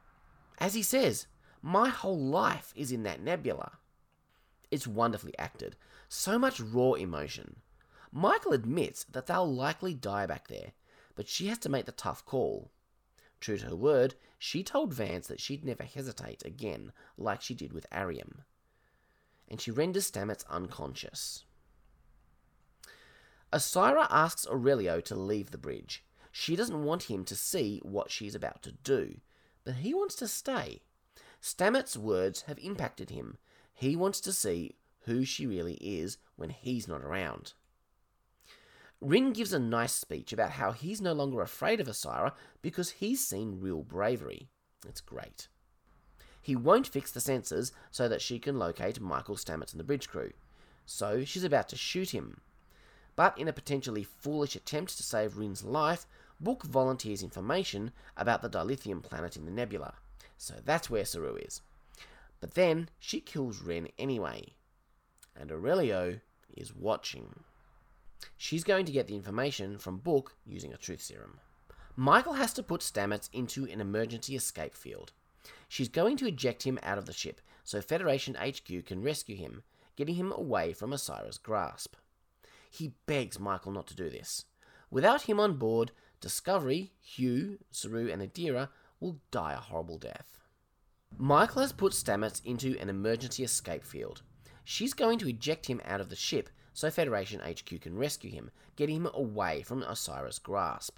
As 0.57 0.73
he 0.73 0.81
says, 0.81 1.27
my 1.61 1.89
whole 1.89 2.19
life 2.19 2.73
is 2.75 2.91
in 2.91 3.03
that 3.03 3.21
nebula. 3.21 3.79
It's 4.71 4.87
wonderfully 4.87 5.37
acted. 5.37 5.75
So 6.07 6.39
much 6.39 6.59
raw 6.59 6.93
emotion. 6.93 7.57
Michael 8.11 8.53
admits 8.53 9.03
that 9.05 9.25
they'll 9.25 9.51
likely 9.51 9.93
die 9.93 10.25
back 10.25 10.47
there, 10.47 10.71
but 11.15 11.27
she 11.27 11.47
has 11.47 11.57
to 11.59 11.69
make 11.69 11.85
the 11.85 11.91
tough 11.91 12.25
call. 12.25 12.71
True 13.39 13.57
to 13.57 13.67
her 13.67 13.75
word, 13.75 14.15
she 14.37 14.63
told 14.63 14.93
Vance 14.93 15.27
that 15.27 15.39
she'd 15.39 15.63
never 15.63 15.83
hesitate 15.83 16.43
again 16.45 16.91
like 17.17 17.41
she 17.41 17.53
did 17.53 17.73
with 17.73 17.85
Airiam. 17.91 18.43
And 19.47 19.61
she 19.61 19.71
renders 19.71 20.09
Stamets 20.09 20.45
unconscious. 20.49 21.45
Osyraa 23.53 24.07
asks 24.09 24.47
Aurelio 24.47 24.99
to 25.01 25.15
leave 25.15 25.51
the 25.51 25.57
bridge. 25.57 26.03
She 26.31 26.55
doesn't 26.55 26.83
want 26.83 27.03
him 27.03 27.23
to 27.25 27.35
see 27.35 27.79
what 27.83 28.11
she's 28.11 28.35
about 28.35 28.61
to 28.63 28.71
do, 28.71 29.21
but 29.63 29.75
he 29.75 29.93
wants 29.93 30.15
to 30.15 30.27
stay. 30.27 30.81
Stamets' 31.41 31.95
words 31.95 32.41
have 32.43 32.59
impacted 32.59 33.09
him. 33.11 33.37
He 33.73 33.95
wants 33.95 34.19
to 34.21 34.33
see 34.33 34.75
who 35.01 35.23
she 35.23 35.45
really 35.45 35.75
is 35.75 36.17
when 36.35 36.49
he's 36.49 36.87
not 36.87 37.01
around. 37.01 37.53
Ryn 39.01 39.33
gives 39.33 39.53
a 39.53 39.59
nice 39.59 39.93
speech 39.93 40.33
about 40.33 40.51
how 40.51 40.71
he's 40.71 41.01
no 41.01 41.13
longer 41.13 41.41
afraid 41.41 41.79
of 41.79 41.87
Osyraa 41.87 42.31
because 42.61 42.91
he's 42.91 43.25
seen 43.25 43.59
real 43.59 43.83
bravery. 43.83 44.49
It's 44.87 45.01
great. 45.01 45.47
He 46.41 46.55
won't 46.55 46.87
fix 46.87 47.11
the 47.11 47.19
sensors 47.19 47.71
so 47.91 48.07
that 48.07 48.21
she 48.21 48.39
can 48.39 48.57
locate 48.57 49.01
Michael 49.01 49.35
Stamets 49.35 49.71
and 49.71 49.79
the 49.79 49.83
bridge 49.83 50.07
crew, 50.07 50.31
so 50.85 51.25
she's 51.25 51.43
about 51.43 51.69
to 51.69 51.75
shoot 51.75 52.11
him. 52.11 52.41
But 53.15 53.37
in 53.37 53.47
a 53.47 53.53
potentially 53.53 54.03
foolish 54.03 54.55
attempt 54.55 54.97
to 54.97 55.03
save 55.03 55.37
Ryn's 55.37 55.63
life, 55.63 56.05
Book 56.39 56.63
volunteers 56.63 57.23
information 57.23 57.91
about 58.17 58.41
the 58.41 58.49
dilithium 58.49 59.01
planet 59.01 59.37
in 59.37 59.45
the 59.45 59.51
nebula, 59.51 59.95
so 60.37 60.55
that's 60.63 60.89
where 60.89 61.05
Saru 61.05 61.35
is. 61.37 61.61
But 62.41 62.55
then 62.55 62.89
she 62.99 63.21
kills 63.21 63.61
Ryn 63.61 63.87
anyway, 63.97 64.53
and 65.35 65.51
Aurelio 65.51 66.19
is 66.55 66.75
watching. 66.75 67.43
She's 68.37 68.63
going 68.63 68.85
to 68.85 68.91
get 68.91 69.07
the 69.07 69.15
information 69.15 69.77
from 69.77 69.97
Book 69.97 70.35
using 70.45 70.73
a 70.73 70.77
truth 70.77 71.01
serum. 71.01 71.39
Michael 71.95 72.33
has 72.33 72.53
to 72.53 72.63
put 72.63 72.81
Stamets 72.81 73.29
into 73.31 73.65
an 73.65 73.79
emergency 73.79 74.35
escape 74.35 74.73
field. 74.73 75.13
She's 75.69 75.89
going 75.89 76.17
to 76.17 76.27
eject 76.27 76.63
him 76.63 76.79
out 76.83 76.97
of 76.97 77.05
the 77.05 77.13
ship 77.13 77.41
so 77.63 77.81
Federation 77.81 78.35
HQ 78.35 78.85
can 78.85 79.01
rescue 79.01 79.35
him, 79.35 79.63
getting 79.95 80.15
him 80.15 80.31
away 80.31 80.73
from 80.73 80.91
Osyraa's 80.91 81.37
grasp. 81.37 81.95
He 82.69 82.95
begs 83.05 83.39
Michael 83.39 83.71
not 83.71 83.87
to 83.87 83.95
do 83.95 84.09
this. 84.09 84.45
Without 84.91 85.23
him 85.23 85.39
on 85.39 85.57
board, 85.57 85.91
Discovery, 86.19 86.91
Hugh, 87.01 87.59
Saru, 87.71 88.09
and 88.09 88.21
Adira 88.21 88.69
will 88.99 89.19
die 89.31 89.53
a 89.53 89.57
horrible 89.57 89.97
death. 89.97 90.39
Michael 91.17 91.61
has 91.61 91.71
put 91.71 91.93
Stamets 91.93 92.41
into 92.43 92.77
an 92.79 92.89
emergency 92.89 93.43
escape 93.43 93.83
field. 93.83 94.21
She's 94.63 94.93
going 94.93 95.19
to 95.19 95.29
eject 95.29 95.67
him 95.67 95.81
out 95.85 96.01
of 96.01 96.09
the 96.09 96.15
ship 96.15 96.49
so 96.75 96.91
Federation 96.91 97.39
HQ 97.39 97.81
can 97.81 97.97
rescue 97.97 98.29
him, 98.29 98.51
get 98.75 98.89
him 98.89 99.07
away 99.13 99.63
from 99.63 99.81
Osyraa's 99.81 100.39
grasp. 100.39 100.97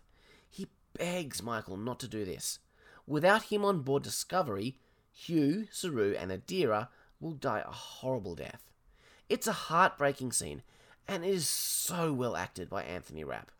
He 0.49 0.67
begs 0.97 1.43
Michael 1.43 1.77
not 1.77 1.99
to 1.99 2.07
do 2.07 2.25
this. 2.25 2.57
Without 3.05 3.43
him 3.43 3.63
on 3.63 3.81
board 3.81 4.01
Discovery, 4.01 4.79
Hugh, 5.13 5.67
Saru, 5.71 6.15
and 6.15 6.31
Adira 6.31 6.89
will 7.19 7.33
die 7.33 7.63
a 7.65 7.71
horrible 7.71 8.33
death. 8.33 8.71
It's 9.29 9.45
a 9.45 9.53
heartbreaking 9.53 10.31
scene, 10.31 10.63
and 11.07 11.23
it 11.23 11.29
is 11.29 11.47
so 11.47 12.11
well 12.11 12.35
acted 12.35 12.69
by 12.69 12.81
Anthony 12.83 13.23
Rapp. 13.23 13.51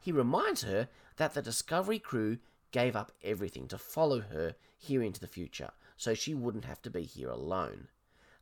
He 0.00 0.12
reminds 0.12 0.62
her 0.62 0.88
that 1.16 1.34
the 1.34 1.42
Discovery 1.42 1.98
crew 1.98 2.38
gave 2.72 2.96
up 2.96 3.12
everything 3.22 3.68
to 3.68 3.78
follow 3.78 4.20
her 4.20 4.54
here 4.78 5.02
into 5.02 5.20
the 5.20 5.28
future, 5.28 5.70
so 5.98 6.14
she 6.14 6.34
wouldn't 6.34 6.64
have 6.64 6.80
to 6.82 6.90
be 6.90 7.02
here 7.02 7.28
alone. 7.28 7.88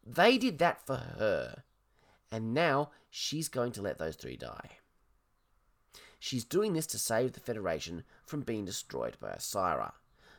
They 0.07 0.39
did 0.39 0.59
that 0.59 0.87
for 0.87 0.97
her, 0.97 1.65
and 2.33 2.55
now 2.55 2.91
she's 3.11 3.49
going 3.49 3.71
to 3.73 3.83
let 3.83 3.99
those 3.99 4.17
three 4.17 4.37
die. 4.37 4.71
She's 6.19 6.45
doing 6.45 6.73
this 6.73 6.87
to 6.89 6.99
save 6.99 7.33
the 7.33 7.41
Federation 7.41 8.05
from 8.25 8.41
being 8.41 8.65
destroyed 8.65 9.19
by 9.21 9.33
Osyraa. 9.33 9.93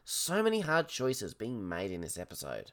So 0.04 0.42
many 0.42 0.62
hard 0.62 0.88
choices 0.88 1.34
being 1.34 1.70
made 1.70 1.92
in 1.92 2.02
this 2.02 2.18
episode. 2.18 2.72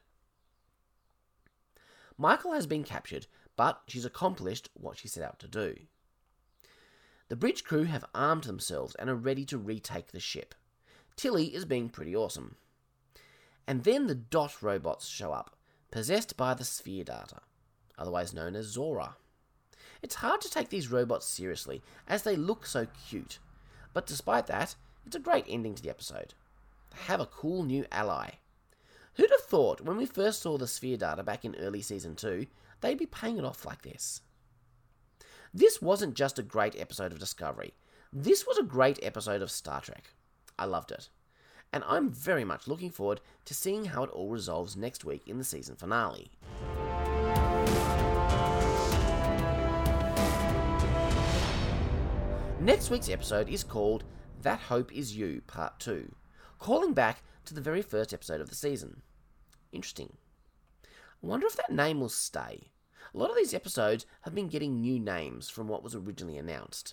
Michael 2.17 2.53
has 2.53 2.67
been 2.67 2.83
captured, 2.83 3.27
but 3.57 3.83
she's 3.87 4.05
accomplished 4.05 4.71
what 4.75 4.97
she 4.97 5.09
set 5.09 5.23
out 5.23 5.39
to 5.41 5.49
do. 5.49 5.77
The 7.29 7.37
bridge 7.37 7.63
crew 7.63 7.85
have 7.85 8.05
armed 8.15 8.45
themselves 8.45 8.95
and 8.95 9.11
are 9.11 9.15
ready 9.15 9.45
to 9.47 9.59
retake 9.59 10.13
the 10.13 10.21
ship. 10.21 10.55
Tilly 11.15 11.55
is 11.55 11.65
being 11.65 11.91
pretty 11.91 12.17
awesome. 12.17 12.57
And 13.67 13.85
then 13.85 14.07
the 14.07 14.15
dot 14.15 14.63
robots 14.63 15.07
show 15.07 15.33
up, 15.33 15.57
possessed 15.91 16.37
by 16.37 16.55
the 16.55 16.65
sphere 16.65 17.05
data, 17.05 17.43
otherwise 18.01 18.35
known 18.35 18.57
as 18.57 18.67
Zora. 18.67 19.17
It's 20.03 20.17
hard 20.17 20.41
to 20.41 20.51
take 20.51 20.71
these 20.71 20.91
robots 20.91 21.27
seriously, 21.27 21.83
as 22.09 22.23
they 22.23 22.35
look 22.35 22.67
so 22.67 22.87
cute, 23.09 23.39
but 23.93 24.07
despite 24.07 24.47
that, 24.47 24.75
it's 25.07 25.17
a 25.17 25.21
great 25.21 25.45
ending 25.49 25.75
to 25.75 25.83
the 25.83 25.91
episode. 25.91 26.35
They 26.91 27.03
have 27.03 27.21
a 27.21 27.27
cool 27.27 27.63
new 27.63 27.85
ally. 27.93 28.31
Who'd 29.15 29.31
have 29.31 29.43
thought 29.43 29.83
when 29.83 29.97
we 29.97 30.07
first 30.07 30.41
saw 30.41 30.57
the 30.57 30.67
sphere 30.67 30.97
data 30.97 31.23
back 31.23 31.45
in 31.45 31.55
early 31.57 31.83
season 31.83 32.17
2, 32.17 32.47
they'd 32.81 32.99
be 32.99 33.07
paying 33.07 33.39
it 33.39 33.45
off 33.45 33.67
like 33.67 33.83
this? 33.83 34.23
This 35.53 35.83
wasn't 35.83 36.15
just 36.15 36.39
a 36.39 36.45
great 36.45 36.81
episode 36.81 37.13
of 37.13 37.19
Discovery, 37.19 37.75
this 38.13 38.47
was 38.47 38.59
a 38.59 38.65
great 38.65 38.99
episode 39.03 39.43
of 39.43 39.51
Star 39.51 39.81
Trek. 39.81 40.15
I 40.59 40.65
loved 40.65 40.91
it. 40.91 41.09
And 41.73 41.85
I'm 41.87 42.11
very 42.11 42.45
much 42.45 42.67
looking 42.67 42.91
forward 42.91 43.21
to 43.45 43.55
seeing 43.55 43.85
how 43.85 44.03
it 44.03 44.11
all 44.11 44.31
resolves 44.31 44.77
next 44.77 45.05
week 45.05 45.29
in 45.29 45.39
the 45.39 45.45
season 45.45 45.77
finale. 45.77 46.33
Next 52.61 52.91
week's 52.91 53.09
episode 53.09 53.49
is 53.49 53.65
called 53.65 54.05
That 54.43 54.61
Hope 54.61 54.95
Is 54.95 55.17
You, 55.17 55.41
Part 55.47 55.81
2, 55.81 56.15
calling 56.59 56.93
back 56.93 57.23
to 57.47 57.55
the 57.55 57.61
very 57.63 57.81
first 57.81 58.13
episode 58.13 58.43
of 58.43 58.51
the 58.51 58.55
season. 58.55 59.01
Interesting. 59.73 60.13
I 60.85 61.27
wonder 61.27 61.47
if 61.47 61.57
that 61.57 61.73
name 61.73 62.01
will 62.01 62.11
stay. 62.11 62.69
A 63.15 63.17
lot 63.17 63.31
of 63.31 63.37
these 63.37 63.55
episodes 63.55 64.05
have 64.23 64.35
been 64.35 64.49
getting 64.49 64.79
new 64.79 65.01
names 65.01 65.49
from 65.49 65.69
what 65.69 65.83
was 65.83 65.95
originally 65.95 66.37
announced. 66.37 66.93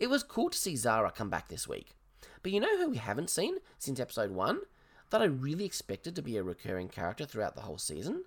It 0.00 0.10
was 0.10 0.24
cool 0.24 0.50
to 0.50 0.58
see 0.58 0.74
Zara 0.74 1.12
come 1.12 1.30
back 1.30 1.46
this 1.46 1.68
week. 1.68 1.94
But 2.42 2.50
you 2.50 2.58
know 2.58 2.76
who 2.76 2.90
we 2.90 2.96
haven't 2.96 3.30
seen 3.30 3.58
since 3.78 4.00
episode 4.00 4.32
1? 4.32 4.62
That 5.10 5.22
I 5.22 5.26
really 5.26 5.64
expected 5.64 6.16
to 6.16 6.22
be 6.22 6.36
a 6.36 6.42
recurring 6.42 6.88
character 6.88 7.24
throughout 7.24 7.54
the 7.54 7.62
whole 7.62 7.78
season? 7.78 8.24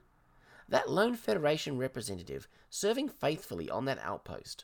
That 0.69 0.89
lone 0.89 1.15
Federation 1.15 1.77
representative 1.77 2.47
serving 2.69 3.09
faithfully 3.09 3.69
on 3.69 3.83
that 3.85 3.99
outpost. 4.01 4.63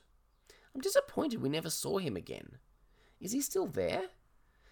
I'm 0.80 0.84
disappointed 0.84 1.42
we 1.42 1.50
never 1.50 1.70
saw 1.70 1.98
him 1.98 2.16
again. 2.16 2.52
Is 3.20 3.34
he 3.34 3.42
still 3.42 3.68
there? 3.68 4.04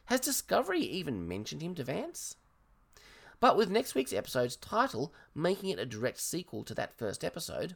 Has 0.06 0.22
Discovery 0.22 0.80
even 0.80 1.28
mentioned 1.28 1.62
him 1.62 1.76
to 1.76 1.84
Vance? 1.84 2.38
But 3.42 3.58
with 3.58 3.70
next 3.70 3.94
week's 3.94 4.14
episode's 4.14 4.56
title 4.56 5.14
making 5.36 5.70
it 5.70 5.80
a 5.80 5.86
direct 5.86 6.22
sequel 6.22 6.64
to 6.64 6.74
that 6.76 6.98
first 6.98 7.26
episode, 7.26 7.76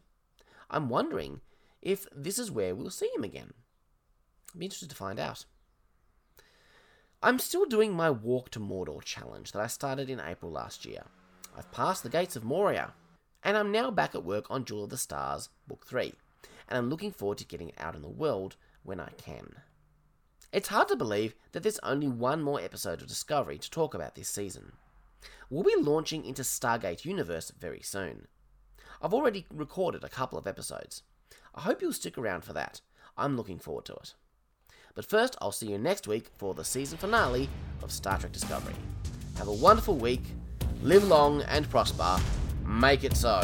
I'm 0.69 0.87
wondering 0.87 1.41
if 1.81 2.07
this 2.15 2.39
is 2.39 2.49
where 2.49 2.73
we'll 2.73 2.89
see 2.89 3.09
him 3.13 3.25
again. 3.25 3.51
I'd 4.55 4.59
be 4.59 4.65
interested 4.67 4.91
to 4.91 4.95
find 4.95 5.19
out. 5.19 5.43
I'm 7.21 7.37
still 7.37 7.65
doing 7.65 7.91
my 7.91 8.11
Walk 8.11 8.49
to 8.51 8.61
Mordor 8.61 9.03
challenge 9.03 9.51
that 9.51 9.61
I 9.61 9.67
started 9.67 10.09
in 10.09 10.21
April 10.21 10.53
last 10.53 10.85
year. 10.85 11.03
I've 11.57 11.73
passed 11.73 12.03
the 12.03 12.09
gates 12.09 12.37
of 12.37 12.45
Moria, 12.45 12.93
and 13.43 13.57
I'm 13.57 13.73
now 13.73 13.91
back 13.91 14.15
at 14.15 14.23
work 14.23 14.45
on 14.49 14.63
Jewel 14.63 14.85
of 14.85 14.89
the 14.89 14.95
Stars, 14.95 15.49
Book 15.67 15.85
3 15.85 16.13
and 16.71 16.77
I'm 16.77 16.89
looking 16.89 17.11
forward 17.11 17.37
to 17.39 17.45
getting 17.45 17.69
it 17.69 17.75
out 17.77 17.95
in 17.95 18.01
the 18.01 18.07
world 18.07 18.55
when 18.83 18.99
I 18.99 19.09
can. 19.17 19.57
It's 20.53 20.69
hard 20.69 20.87
to 20.87 20.95
believe 20.95 21.35
that 21.51 21.63
there's 21.63 21.79
only 21.79 22.07
one 22.07 22.41
more 22.41 22.61
episode 22.61 23.01
of 23.01 23.07
Discovery 23.07 23.57
to 23.57 23.69
talk 23.69 23.93
about 23.93 24.15
this 24.15 24.29
season. 24.29 24.71
We'll 25.49 25.63
be 25.63 25.75
launching 25.77 26.25
into 26.25 26.43
Stargate 26.43 27.03
Universe 27.03 27.51
very 27.59 27.81
soon. 27.81 28.27
I've 29.01 29.13
already 29.13 29.45
recorded 29.53 30.03
a 30.03 30.09
couple 30.09 30.37
of 30.37 30.47
episodes. 30.47 31.03
I 31.53 31.61
hope 31.61 31.81
you'll 31.81 31.91
stick 31.91 32.17
around 32.17 32.45
for 32.45 32.53
that. 32.53 32.79
I'm 33.17 33.35
looking 33.35 33.59
forward 33.59 33.85
to 33.85 33.93
it. 33.93 34.13
But 34.95 35.05
first, 35.05 35.35
I'll 35.41 35.51
see 35.51 35.67
you 35.67 35.77
next 35.77 36.07
week 36.07 36.29
for 36.37 36.53
the 36.53 36.63
season 36.63 36.97
finale 36.97 37.49
of 37.83 37.91
Star 37.91 38.17
Trek 38.17 38.31
Discovery. 38.31 38.75
Have 39.37 39.49
a 39.49 39.53
wonderful 39.53 39.97
week, 39.97 40.23
live 40.81 41.03
long 41.03 41.41
and 41.43 41.69
prosper, 41.69 42.17
make 42.65 43.03
it 43.03 43.17
so. 43.17 43.41